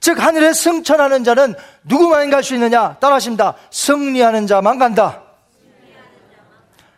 [0.00, 1.54] 즉, 하늘에 승천하는 자는
[1.84, 2.96] 누구만 갈 수 있느냐?
[2.98, 3.54] 따라하십니다.
[3.70, 5.22] 승리하는 자만 간다.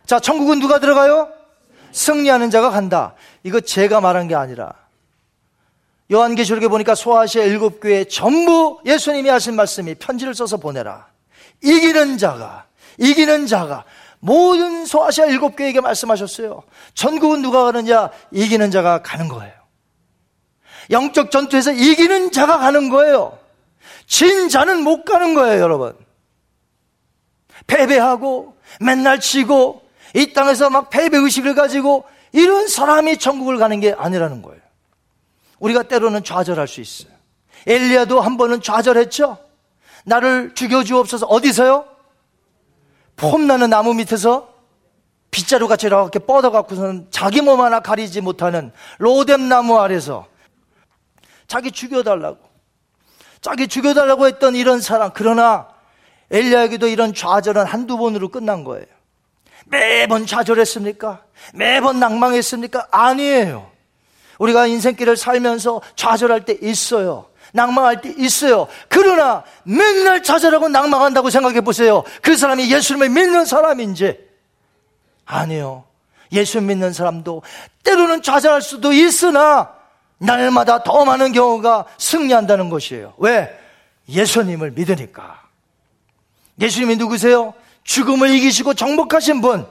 [0.07, 1.38] 자, 천국은 누가 들어가요?
[1.91, 3.13] 승리하는 자가 간다.
[3.43, 4.73] 이거 제가 말한 게 아니라
[6.11, 11.07] 요한계시록에 보니까 소아시아 일곱 교회 전부 예수님이 하신 말씀이 편지를 써서 보내라.
[11.63, 12.65] 이기는 자가
[12.97, 13.83] 이기는 자가
[14.19, 16.63] 모든 소아시아 일곱 교회에게 말씀하셨어요.
[16.93, 18.09] 전국은 누가 가느냐?
[18.31, 19.53] 이기는 자가 가는 거예요.
[20.89, 23.37] 영적 전투에서 이기는 자가 가는 거예요.
[24.07, 25.95] 진 자는 못 가는 거예요, 여러분.
[27.67, 29.83] 패배하고 맨날 치고
[30.13, 34.61] 이 땅에서 막 패배 의식을 가지고 이런 사람이 천국을 가는 게 아니라는 거예요.
[35.59, 37.11] 우리가 때로는 좌절할 수 있어요.
[37.67, 39.37] 엘리야도 한 번은 좌절했죠.
[40.05, 41.85] 나를 죽여주옵소서 어디서요?
[43.17, 44.53] 폼나는 나무 밑에서
[45.31, 50.27] 빗자루 같이 이렇게 뻗어갖고서는 자기 몸 하나 가리지 못하는 로뎀 나무 아래서
[51.47, 52.37] 자기 죽여달라고
[53.41, 55.67] 자기 죽여달라고 했던 이런 사람 그러나
[56.31, 58.85] 엘리야에게도 이런 좌절은 한두 번으로 끝난 거예요.
[59.69, 61.21] 매번 좌절했습니까?
[61.53, 62.87] 매번 낭망했습니까?
[62.91, 63.69] 아니에요.
[64.39, 67.27] 우리가 인생길을 살면서 좌절할 때 있어요.
[67.53, 68.67] 낭망할 때 있어요.
[68.87, 72.03] 그러나 맨날 좌절하고 낭망한다고 생각해 보세요.
[72.21, 74.17] 그 사람이 예수님을 믿는 사람인지.
[75.25, 75.83] 아니요.
[76.31, 77.41] 예수 믿는 사람도
[77.83, 79.73] 때로는 좌절할 수도 있으나
[80.19, 83.13] 날마다 더 많은 경우가 승리한다는 것이에요.
[83.17, 83.57] 왜?
[84.07, 85.41] 예수님을 믿으니까.
[86.59, 87.53] 예수님이 누구세요?
[87.89, 89.65] 죽음을 이기시고 정복하신 분,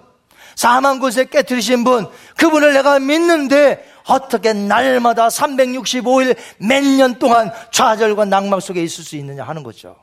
[0.56, 8.58] 사망 곳에 깨뜨리신 분, 그분을 내가 믿는데 어떻게 날마다 365일 몇 년 동안 좌절과 낭망
[8.58, 9.94] 속에 있을 수 있느냐 하는 거죠.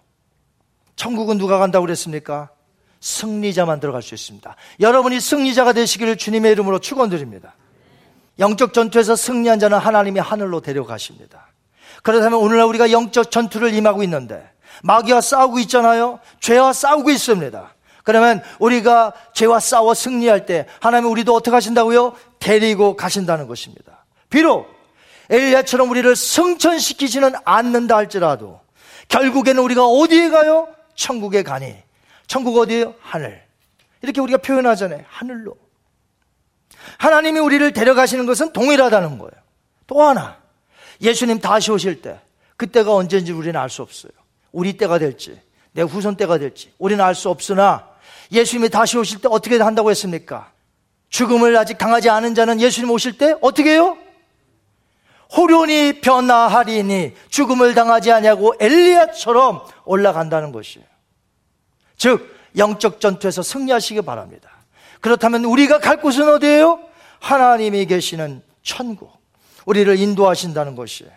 [0.96, 2.50] 천국은 누가 간다고 그랬습니까?
[3.02, 4.56] 승리자만 들어갈 수 있습니다.
[4.80, 7.54] 여러분이 승리자가 되시기를 주님의 이름으로 축원드립니다.
[8.40, 11.48] 영적 전투에서 승리한 자는 하나님이 하늘로 데려가십니다.
[12.02, 14.50] 그렇다면 오늘날 우리가 영적 전투를 임하고 있는데
[14.84, 16.20] 마귀와 싸우고 있잖아요.
[16.40, 17.76] 죄와 싸우고 있습니다.
[18.06, 22.16] 그러면 우리가 죄와 싸워 승리할 때 하나님 우리도 어떻게 하신다고요?
[22.40, 24.06] 데리고 가신다는 것입니다.
[24.30, 24.74] 비록
[25.30, 28.62] 엘리야처럼 우리를 승천시키지는 않는다 할지라도
[29.08, 30.70] 결국에는 우리가 어디에 가요?
[30.96, 31.76] 천국에 가니.
[32.28, 32.94] 천국 어디에요?
[33.02, 33.44] 하늘.
[34.02, 35.04] 이렇게 우리가 표현하잖아요.
[35.08, 35.58] 하늘로.
[37.00, 39.32] 하나님이 우리를 데려가시는 것은 동일하다는 거예요.
[39.88, 40.38] 또 하나.
[41.02, 42.20] 예수님 다시 오실 때,
[42.56, 44.12] 그때가 언제인지 우리는 알 수 없어요.
[44.52, 45.40] 우리 때가 될지,
[45.74, 47.88] 내 후손 때가 될지, 우리는 알 수 없으나,
[48.32, 50.52] 예수님이 다시 오실 때 어떻게 한다고 했습니까?
[51.10, 53.98] 죽음을 아직 당하지 않은 자는 예수님 오실 때 어떻게 해요?
[55.36, 60.86] 호련히 변화하리니 죽음을 당하지 아니하고 엘리야처럼 올라간다는 것이에요.
[61.98, 64.50] 즉 영적 전투에서 승리하시기 바랍니다.
[65.02, 66.80] 그렇다면 우리가 갈 곳은 어디예요?
[67.20, 69.14] 하나님이 계시는 천국.
[69.66, 71.12] 우리를 인도하신다는 것이에요.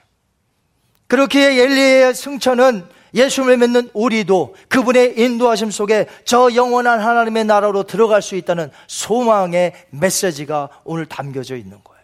[1.06, 8.36] 그렇게 엘리의 승천은 예수를 믿는 우리도 그분의 인도하심 속에 저 영원한 하나님의 나라로 들어갈 수
[8.36, 11.98] 있다는 소망의 메시지가 오늘 담겨져 있는 거예요.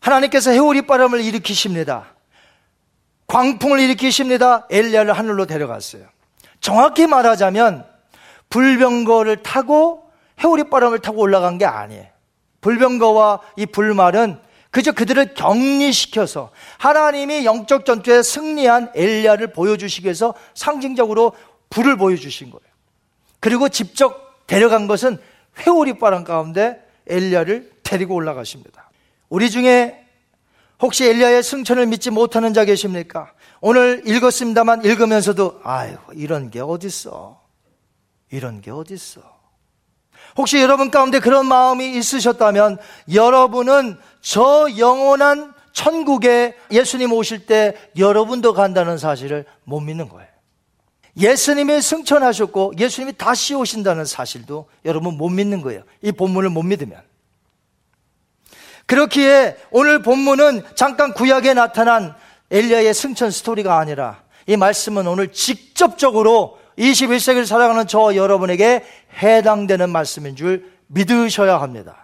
[0.00, 2.06] 하나님께서 해오리 바람을 일으키십니다.
[3.26, 4.66] 광풍을 일으키십니다.
[4.70, 6.04] 엘리야를 하늘로 데려갔어요.
[6.60, 7.86] 정확히 말하자면
[8.50, 10.10] 불병거를 타고
[10.42, 12.06] 해오리 바람을 타고 올라간 게 아니에요.
[12.60, 14.38] 불병거와 이 불말은
[14.72, 21.32] 그저 그들을 격리시켜서 하나님이 영적 전투에 승리한 엘리야를 보여주시기 위해서 상징적으로
[21.68, 22.72] 불을 보여주신 거예요.
[23.38, 25.18] 그리고 직접 데려간 것은
[25.60, 28.90] 회오리 바람 가운데 엘리야를 데리고 올라가십니다.
[29.28, 30.06] 우리 중에
[30.80, 33.30] 혹시 엘리야의 승천을 믿지 못하는 자 계십니까?
[33.60, 37.38] 오늘 읽었습니다만 읽으면서도 아유 이런 게 어딨어?
[38.30, 39.20] 이런 게 어딨어?
[40.36, 42.78] 혹시 여러분 가운데 그런 마음이 있으셨다면
[43.12, 50.28] 여러분은 저 영원한 천국에 예수님 오실 때 여러분도 간다는 사실을 못 믿는 거예요.
[51.16, 55.82] 예수님이 승천하셨고 예수님이 다시 오신다는 사실도 여러분 못 믿는 거예요.
[56.00, 57.02] 이 본문을 못 믿으면.
[58.86, 62.14] 그렇기에 오늘 본문은 잠깐 구약에 나타난
[62.50, 68.84] 엘리야의 승천 스토리가 아니라 이 말씀은 오늘 직접적으로 21세기를 살아가는 저 여러분에게
[69.22, 72.01] 해당되는 말씀인 줄 믿으셔야 합니다.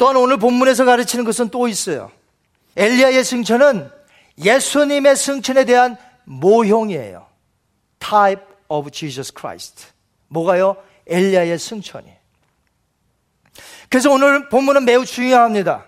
[0.00, 2.10] 또한 오늘 본문에서 가르치는 것은 또 있어요.
[2.74, 3.90] 엘리야의 승천은
[4.42, 7.26] 예수님의 승천에 대한 모형이에요.
[7.98, 9.88] Type of Jesus Christ.
[10.28, 10.78] 뭐가요?
[11.06, 12.08] 엘리야의 승천이.
[13.90, 15.84] 그래서 오늘 본문은 매우 중요합니다.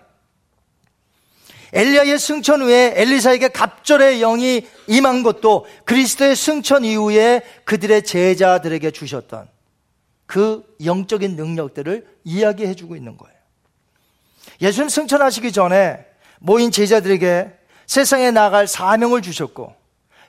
[1.73, 9.49] 엘리야의 승천 후에 엘리사에게 갑절의 영이 임한 것도 그리스도의 승천 이후에 그들의 제자들에게 주셨던
[10.27, 13.32] 그 영적인 능력들을 이야기해 주고 있는 거예요.
[14.63, 16.05] 예수님 승천하시기 전에
[16.39, 17.51] 모인 제자들에게
[17.85, 19.75] 세상에 나갈 사명을 주셨고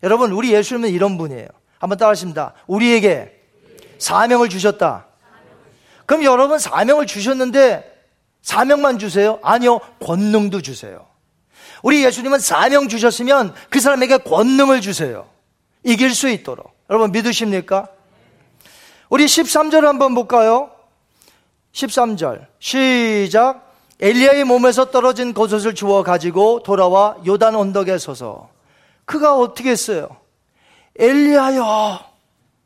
[0.03, 1.47] 여러분 우리 예수님은 이런 분이에요.
[1.79, 2.53] 한번 따라하십니다.
[2.67, 3.41] 우리에게
[3.99, 5.07] 사명을 주셨다.
[6.05, 7.91] 그럼 여러분 사명을 주셨는데
[8.43, 9.39] 사명만 주세요?
[9.43, 9.79] 아니요.
[10.01, 11.07] 권능도 주세요.
[11.83, 15.29] 우리 예수님은 사명 주셨으면 그 사람에게 권능을 주세요.
[15.85, 16.75] 이길 수 있도록.
[16.91, 17.89] 여러분 믿으십니까?
[19.09, 20.71] 우리 13절 한번 볼까요?
[21.73, 22.47] 13절.
[22.59, 23.64] 시작.
[24.05, 28.51] 엘리야의 몸에서 떨어진 겉옷을 주워 가지고 돌아와 요단 언덕에 서서
[29.07, 30.09] 그가 어떻게 했어요?
[30.99, 32.01] 엘리야여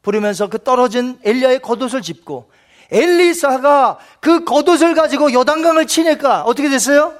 [0.03, 2.51] 부르면서 그 떨어진 엘리야의 겉옷을 짚고
[2.91, 7.15] 엘리사가 그 겉옷을 가지고 요단강을 치니까 어떻게 됐어요?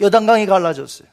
[0.00, 1.06] 여단강이 갈라졌어요.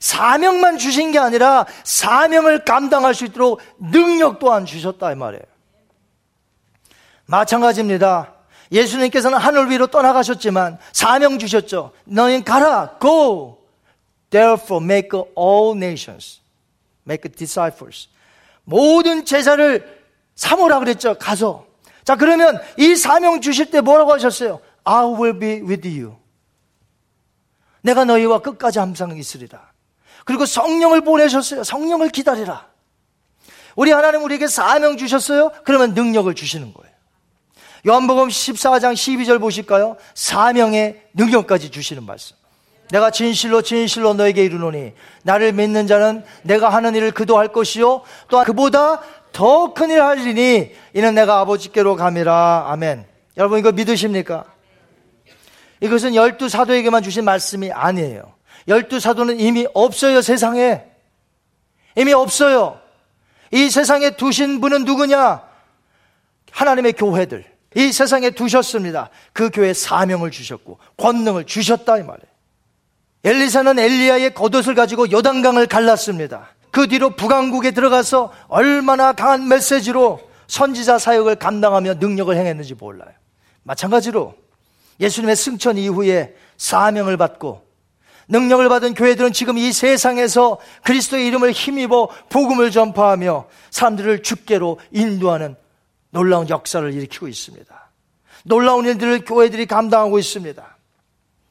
[0.00, 5.42] 사명만 주신 게 아니라 사명을 감당할 수 있도록 능력 또한 주셨다 이 말이에요.
[7.26, 8.32] 마찬가지입니다.
[8.72, 11.92] 예수님께서는 하늘 위로 떠나가셨지만 사명 주셨죠.
[12.04, 13.58] 너희 가라, go.
[14.30, 16.40] Therefore make all nations,
[17.06, 18.08] make disciples.
[18.64, 20.02] 모든 제자를
[20.34, 21.14] 삼으라 그랬죠.
[21.18, 21.66] 가서.
[22.04, 24.60] 자 그러면 이 사명 주실 때 뭐라고 하셨어요?
[24.84, 26.16] I will be with you.
[27.82, 29.70] 내가 너희와 끝까지 항상 있으리라.
[30.24, 31.64] 그리고 성령을 보내셨어요.
[31.64, 32.68] 성령을 기다리라.
[33.76, 35.50] 우리 하나님 우리에게 사명 주셨어요?
[35.64, 36.91] 그러면 능력을 주시는 거예요.
[37.86, 39.96] 요한복음 14장 12절 보실까요?
[40.14, 42.36] 사명의 능력까지 주시는 말씀.
[42.90, 48.44] 내가 진실로 진실로 너에게 이르노니 나를 믿는 자는 내가 하는 일을 그도 할 것이요 또한
[48.44, 49.00] 그보다
[49.32, 53.06] 더 큰일 하리니 이는 내가 아버지께로 감이라 아멘.
[53.38, 54.44] 여러분 이거 믿으십니까?
[55.80, 58.34] 이것은 열두 사도에게만 주신 말씀이 아니에요.
[58.68, 60.84] 열두 사도는 이미 없어요, 세상에.
[61.96, 62.80] 이미 없어요.
[63.50, 65.42] 이 세상에 두신 분은 누구냐?
[66.52, 67.51] 하나님의 교회들.
[67.74, 69.10] 이 세상에 두셨습니다.
[69.32, 72.32] 그 교회 사명을 주셨고, 권능을 주셨다, 이 말이에요.
[73.24, 76.50] 엘리사는 엘리야의 겉옷을 가지고 요단강을 갈랐습니다.
[76.72, 83.12] 그 뒤로 북왕국에 들어가서 얼마나 강한 메시지로 선지자 사역을 감당하며 능력을 행했는지 몰라요.
[83.62, 84.34] 마찬가지로
[84.98, 87.62] 예수님의 승천 이후에 사명을 받고
[88.28, 95.56] 능력을 받은 교회들은 지금 이 세상에서 그리스도의 이름을 힘입어 복음을 전파하며 사람들을 주께로 인도하는
[96.12, 97.90] 놀라운 역사를 일으키고 있습니다.
[98.44, 100.76] 놀라운 일들을 교회들이 감당하고 있습니다.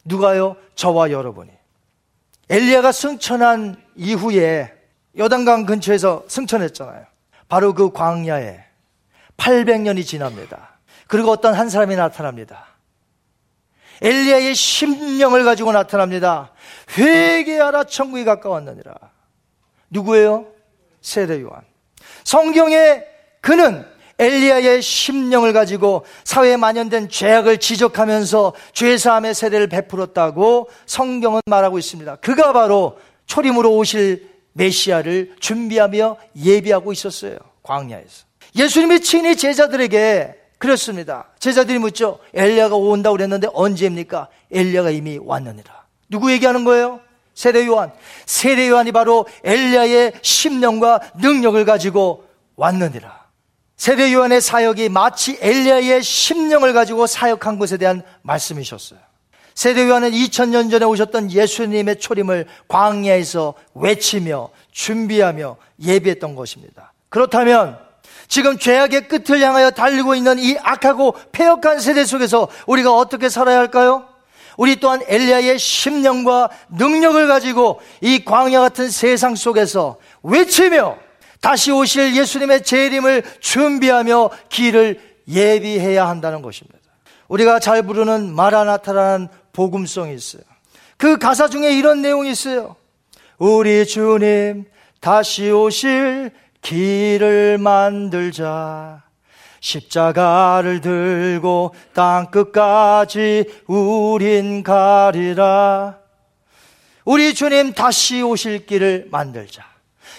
[0.06, 0.56] 누가요?
[0.76, 1.52] 저와 여러분이.
[2.50, 4.74] 엘리야가 승천한 이후에
[5.18, 7.06] 여단강 근처에서 승천했잖아요.
[7.48, 8.64] 바로 그 광야에
[9.38, 10.78] 800년이 지납니다.
[11.08, 12.68] 그리고 어떤 한 사람이 나타납니다.
[14.02, 16.52] 엘리야의 심령을 가지고 나타납니다.
[16.98, 18.94] 회개하라 천국이 가까웠느니라.
[19.90, 20.48] 누구예요?
[21.02, 21.64] 세례 요한.
[22.24, 23.04] 성경에
[23.42, 23.91] 그는
[24.22, 32.18] 엘리야의 심령을 가지고 사회에 만연된 죄악을 지적하면서 죄사함의 세례를 베풀었다고 성경은 말하고 있습니다.
[32.18, 37.38] 그가 바로 초림으로 오실 메시아를 준비하며 예비하고 있었어요.
[37.64, 38.26] 광야에서.
[38.56, 41.30] 예수님이 친히 제자들에게 그렇습니다.
[41.40, 42.20] 제자들이 묻죠.
[42.36, 44.28] 엘리야가 온다고 그랬는데 언제입니까?
[44.52, 45.86] 엘리야가 이미 왔느니라.
[46.10, 47.00] 누구 얘기하는 거예요?
[47.34, 47.92] 세례 요한.
[48.28, 53.21] 세례 요한이 바로 엘리야의 심령과 능력을 가지고 왔느니라.
[53.82, 59.00] 세례 요한의 사역이 마치 엘리야의 심령을 가지고 사역한 것에 대한 말씀이셨어요.
[59.56, 66.94] 세례 요한은 2000년 전에 오셨던 예수님의 초림을 광야에서 외치며 준비하며 예비했던 것입니다.
[67.10, 67.80] 그렇다면
[68.28, 74.06] 지금 죄악의 끝을 향하여 달리고 있는 이 악하고 폐역한 세대 속에서 우리가 어떻게 살아야 할까요?
[74.58, 81.00] 우리 또한 엘리야의 심령과 능력을 가지고 이 광야 같은 세상 속에서 외치며
[81.42, 86.80] 다시 오실 예수님의 재림을 준비하며 길을 예비해야 한다는 것입니다.
[87.28, 90.44] 우리가 잘 부르는 마라나타라는 복음성이 있어요.
[90.98, 92.76] 그 가사 중에 이런 내용이 있어요.
[93.38, 94.66] 우리 주님
[95.00, 96.32] 다시 오실
[96.62, 99.04] 길을 만들자.
[99.62, 105.98] 십자가를 들고 땅 끝까지 우린 가리라.
[107.06, 109.71] 우리 주님 다시 오실 길을 만들자.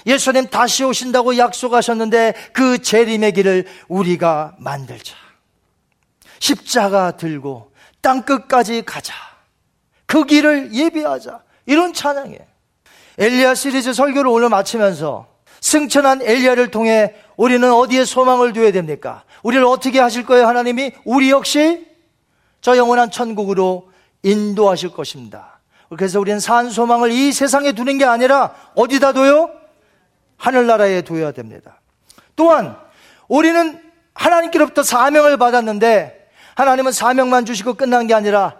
[0.07, 5.15] 예수님 다시 오신다고 약속하셨는데 그 재림의 길을 우리가 만들자.
[6.39, 9.15] 십자가 들고 땅 끝까지 가자.
[10.07, 11.41] 그 길을 예비하자.
[11.67, 12.41] 이런 찬양이에요.
[13.19, 15.27] 엘리야 시리즈 설교를 오늘 마치면서
[15.61, 19.25] 승천한 엘리야를 통해 우리는 어디에 소망을 두어야 됩니까?
[19.43, 20.93] 우리를 어떻게 하실 거예요, 하나님이?
[21.05, 21.87] 우리 역시
[22.61, 23.91] 저 영원한 천국으로
[24.23, 25.61] 인도하실 것입니다.
[25.89, 29.51] 그래서 우리는 산 소망을 이 세상에 두는 게 아니라 어디다 둬요?
[30.43, 31.81] 하늘나라에 둬야 됩니다.
[32.35, 32.77] 또한
[33.29, 33.81] 우리는
[34.13, 38.57] 하나님께로부터 사명을 받았는데 하나님은 사명만 주시고 끝난 게 아니라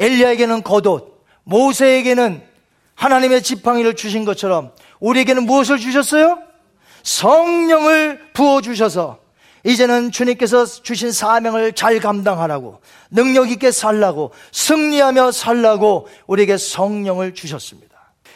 [0.00, 2.42] 엘리야에게는 겉옷, 모세에게는
[2.96, 6.40] 하나님의 지팡이를 주신 것처럼 우리에게는 무엇을 주셨어요?
[7.04, 9.20] 성령을 부어 주셔서
[9.64, 12.80] 이제는 주님께서 주신 사명을 잘 감당하라고
[13.12, 17.88] 능력 있게 살라고 승리하며 살라고 우리에게 성령을 주셨습니다.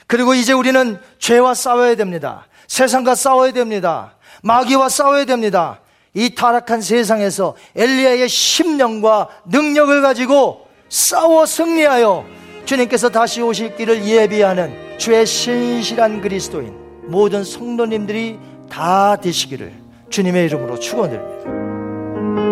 [0.06, 2.46] 그리고 이제 우리는 죄와 싸워야 됩니다.
[2.72, 4.14] 세상과 싸워야 됩니다.
[4.42, 5.80] 마귀와 싸워야 됩니다.
[6.14, 12.24] 이 타락한 세상에서 엘리야의 심령과 능력을 가지고 싸워 승리하여
[12.64, 16.72] 주님께서 다시 오실 길을 예비하는 주의 신실한 그리스도인
[17.08, 18.38] 모든 성도님들이
[18.70, 19.70] 다 되시기를
[20.08, 22.51] 주님의 이름으로 축원드립니다.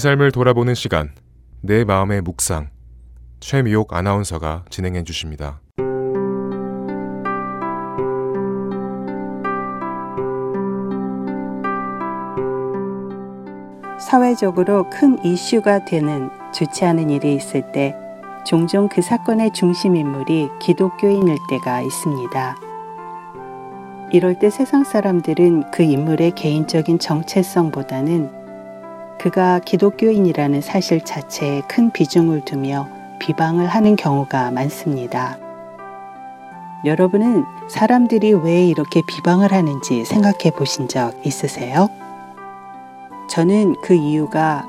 [0.00, 1.10] 삶을 돌아보는 시간,
[1.60, 2.70] 내 마음의 묵상.
[3.38, 5.60] 최미옥 아나운서가 진행해 주십니다.
[14.00, 17.94] 사회적으로 큰 이슈가 되는 좋지 않은 일이 있을 때
[18.44, 22.56] 종종 그 사건의 중심 인물이 기독교인일 때가 있습니다.
[24.12, 28.39] 이럴 때 세상 사람들은 그 인물의 개인적인 정체성보다는
[29.20, 35.36] 그가 기독교인이라는 사실 자체에 큰 비중을 두며 비방을 하는 경우가 많습니다.
[36.86, 41.88] 여러분은 사람들이 왜 이렇게 비방을 하는지 생각해 보신 적 있으세요?
[43.28, 44.66] 저는 그 이유가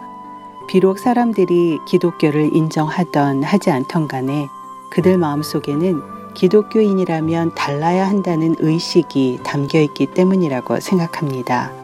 [0.67, 4.47] 비록 사람들이 기독교를 인정하던 하지 않던 간에
[4.89, 11.80] 그들 마음속에는 기독교인이라면 달라야 한다는 의식이 담겨 있기 때문이라고 생각합니다.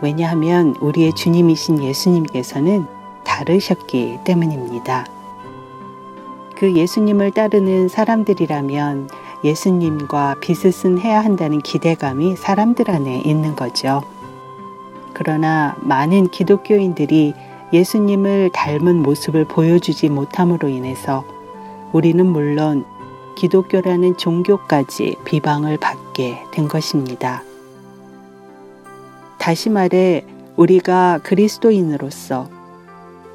[0.00, 2.86] 왜냐하면 우리의 주님이신 예수님께서는
[3.24, 5.06] 다르셨기 때문입니다.
[6.56, 9.08] 그 예수님을 따르는 사람들이라면
[9.44, 14.02] 예수님과 빚을 해야 한다는 기대감이 사람들 안에 있는 거죠.
[15.12, 17.34] 그러나 많은 기독교인들이
[17.72, 21.24] 예수님을 닮은 모습을 보여주지 못함으로 인해서
[21.92, 22.84] 우리는 물론
[23.36, 27.42] 기독교라는 종교까지 비방을 받게 된 것입니다.
[29.38, 30.24] 다시 말해
[30.56, 32.50] 우리가 그리스도인으로서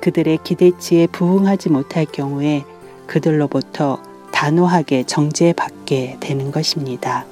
[0.01, 2.65] 그들의 기대치에 부응하지 못할 경우에
[3.07, 4.01] 그들로부터
[4.31, 7.25] 단호하게 정죄받게 되는 것입니다.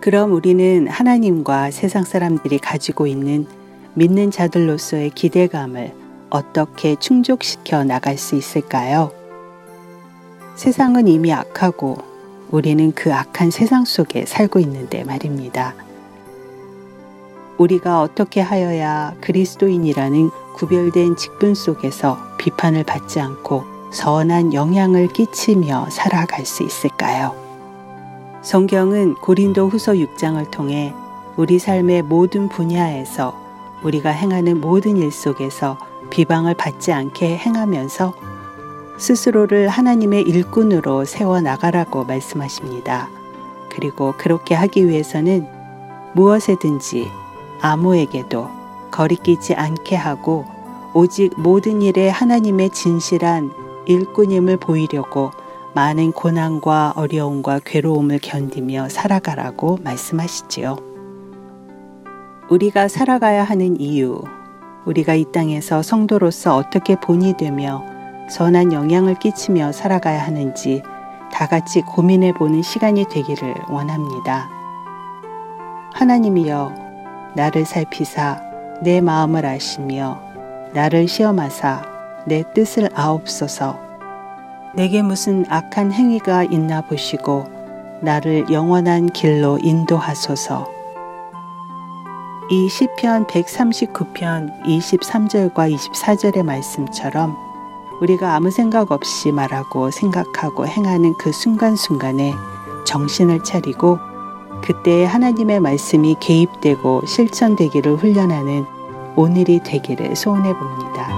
[0.00, 3.46] 그럼 우리는 하나님과 세상 사람들이 가지고 있는
[3.94, 5.92] 믿는 자들로서의 기대감을
[6.30, 9.12] 어떻게 충족시켜 나갈 수 있을까요?
[10.56, 11.98] 세상은 이미 악하고
[12.50, 15.74] 우리는 그 악한 세상 속에 살고 있는데 말입니다.
[17.62, 26.64] 우리가 어떻게 하여야 그리스도인이라는 구별된 직분 속에서 비판을 받지 않고 선한 영향을 끼치며 살아갈 수
[26.64, 27.36] 있을까요?
[28.42, 30.92] 성경은 고린도 후서 6장을 통해
[31.36, 33.40] 우리 삶의 모든 분야에서
[33.84, 35.78] 우리가 행하는 모든 일 속에서
[36.10, 38.14] 비방을 받지 않게 행하면서
[38.98, 43.08] 스스로를 하나님의 일꾼으로 세워 나가라고 말씀하십니다.
[43.70, 45.46] 그리고 그렇게 하기 위해서는
[46.14, 47.21] 무엇에든지
[47.62, 48.50] 아무에게도
[48.90, 50.44] 거리끼지 않게 하고
[50.94, 53.50] 오직 모든 일에 하나님의 진실한
[53.86, 55.30] 일꾼임을 보이려고
[55.74, 60.76] 많은 고난과 어려움과 괴로움을 견디며 살아가라고 말씀하시지요.
[62.50, 64.22] 우리가 살아가야 하는 이유,
[64.84, 67.82] 우리가 이 땅에서 성도로서 어떻게 본이 되며
[68.28, 70.82] 선한 영향을 끼치며 살아가야 하는지
[71.32, 74.50] 다 같이 고민해 보는 시간이 되기를 원합니다.
[75.94, 76.81] 하나님이여,
[77.34, 78.40] 나를 살피사
[78.82, 80.20] 내 마음을 아시며
[80.74, 81.82] 나를 시험하사
[82.26, 83.78] 내 뜻을 아옵소서.
[84.74, 87.44] 내게 무슨 악한 행위가 있나 보시고
[88.00, 90.68] 나를 영원한 길로 인도하소서.
[92.50, 97.36] 이 시편 139편 23절과 24절의 말씀처럼
[98.00, 102.34] 우리가 아무 생각 없이 말하고 생각하고 행하는 그 순간순간에
[102.84, 103.98] 정신을 차리고
[104.62, 108.64] 그때 하나님의 말씀이 개입되고 실천되기를 훈련하는
[109.16, 111.08] 오늘이 되기를 소원해 봅니다.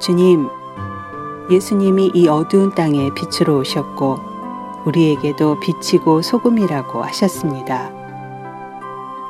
[0.00, 0.48] 주님,
[1.50, 4.18] 예수님이 이 어두운 땅에 빛으로 오셨고
[4.84, 7.92] 우리에게도 빛이고 소금이라고 하셨습니다.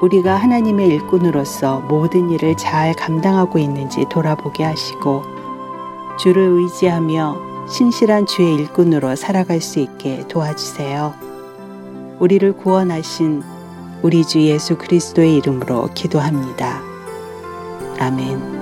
[0.01, 5.32] 우리가 하나님의 일꾼으로서 모든 일을 잘 감당하고 있는지 돌아보게 하시고
[6.19, 11.15] 주를 의지하며 신실한 주의 일꾼으로 살아갈 수 있게 도와주세요.
[12.19, 13.43] 우리를 구원하신
[14.03, 16.81] 우리 주 예수 그리스도의 이름으로 기도합니다.
[17.99, 18.62] 아멘.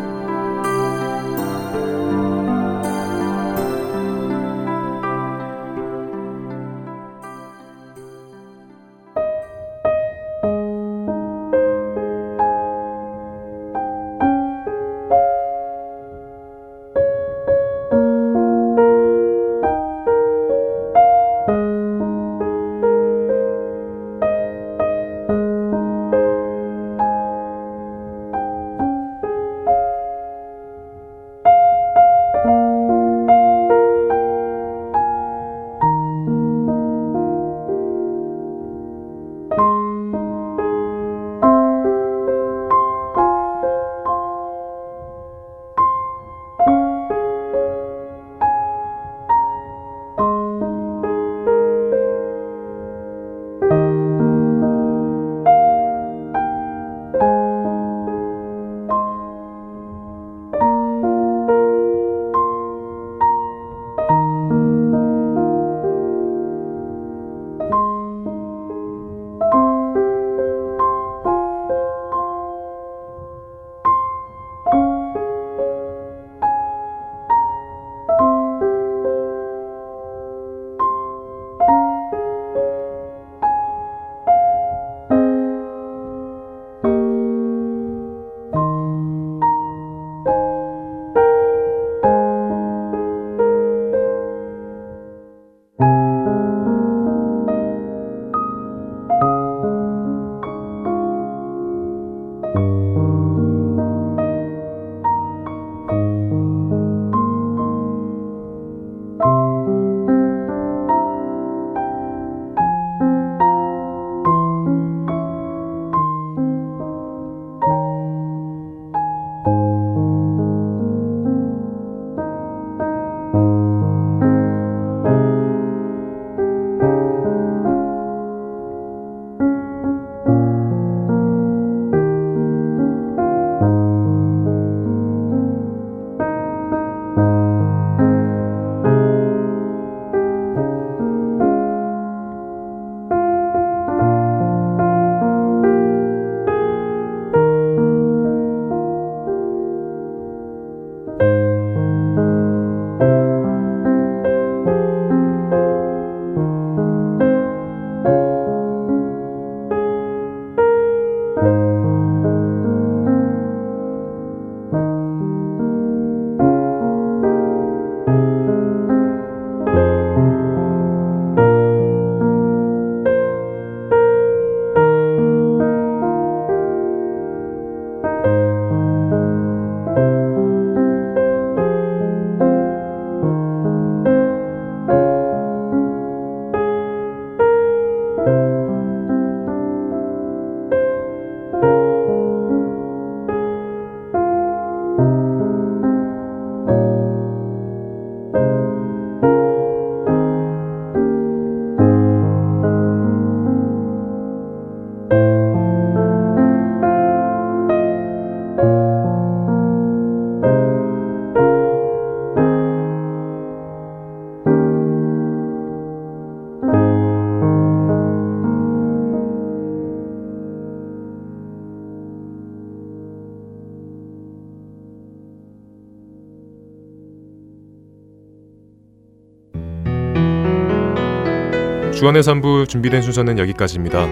[232.01, 234.09] 주안의 3부 준비된 순서는 여기까지입니다.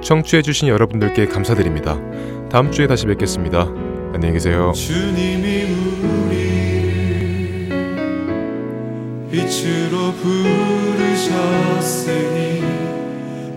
[0.00, 1.98] 청취해주신 여러분들께 감사드립니다.
[2.48, 3.62] 다음 주에 다시 뵙겠습니다.
[4.14, 4.70] 안녕히 계세요.
[4.70, 5.66] 주님이
[9.32, 11.42] 빛으로 부르셨으니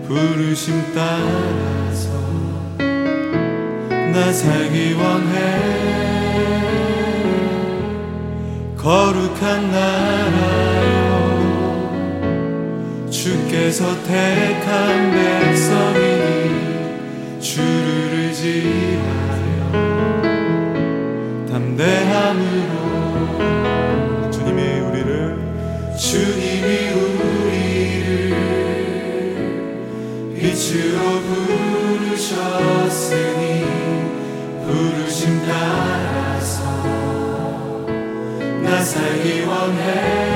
[0.08, 2.10] 부르심 따라서
[4.12, 5.62] 나 살기 원해
[8.76, 10.85] 거룩한 나라요
[13.10, 16.66] 주께서 택한 백성이니
[17.40, 19.72] 주를 의지하여
[21.48, 22.72] 담대함으로
[24.30, 25.38] 주님이 우리를
[25.96, 28.06] 주님이 우리를
[30.38, 30.98] 빛으로
[32.06, 33.36] 부르셨으니
[34.66, 36.60] 부르심 따라서
[38.62, 40.35] 나 살기 원해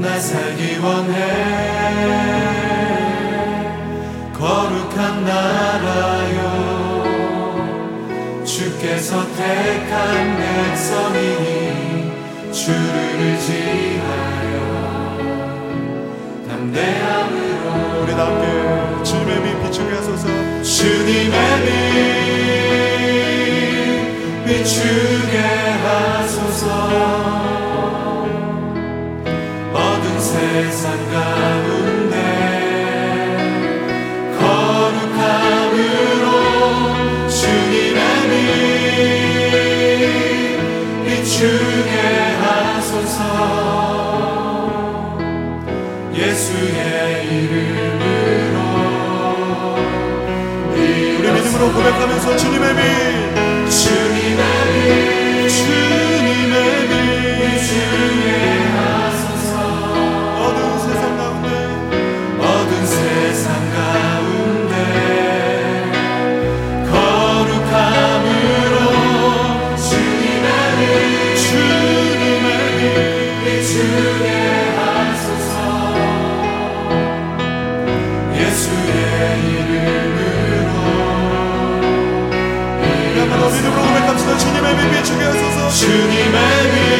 [0.00, 1.14] 나 살기 원해.
[4.32, 6.40] 거룩한 나라요.
[8.46, 12.12] 주께서 택한 백성이니
[12.50, 12.80] 주를
[13.20, 14.54] 의지하여
[16.48, 17.66] 담대함으로
[18.02, 18.44] 우리 다 함께
[19.04, 20.24] 주님의 빛 비추게 하소서.
[20.26, 21.36] 빛 비추게 주님의
[24.46, 25.36] 빛 비추게
[25.84, 27.49] 하소서
[46.20, 48.58] 예수의 이름으로
[51.18, 54.29] 우리 믿음으로 고백하면서 주님의 빛 주님
[84.70, 86.38] 주님의 빛 비추게 하소서 주님의
[86.72, 86.90] 빛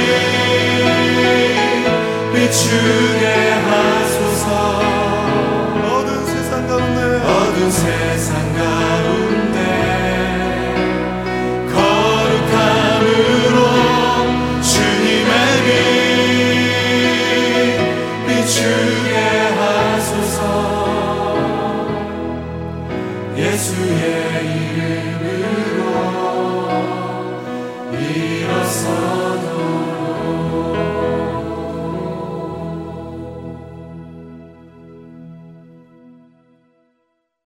[2.35, 4.47] 비추게 하소서.
[5.85, 8.40] 어두운 세상 가운데 어두운 세상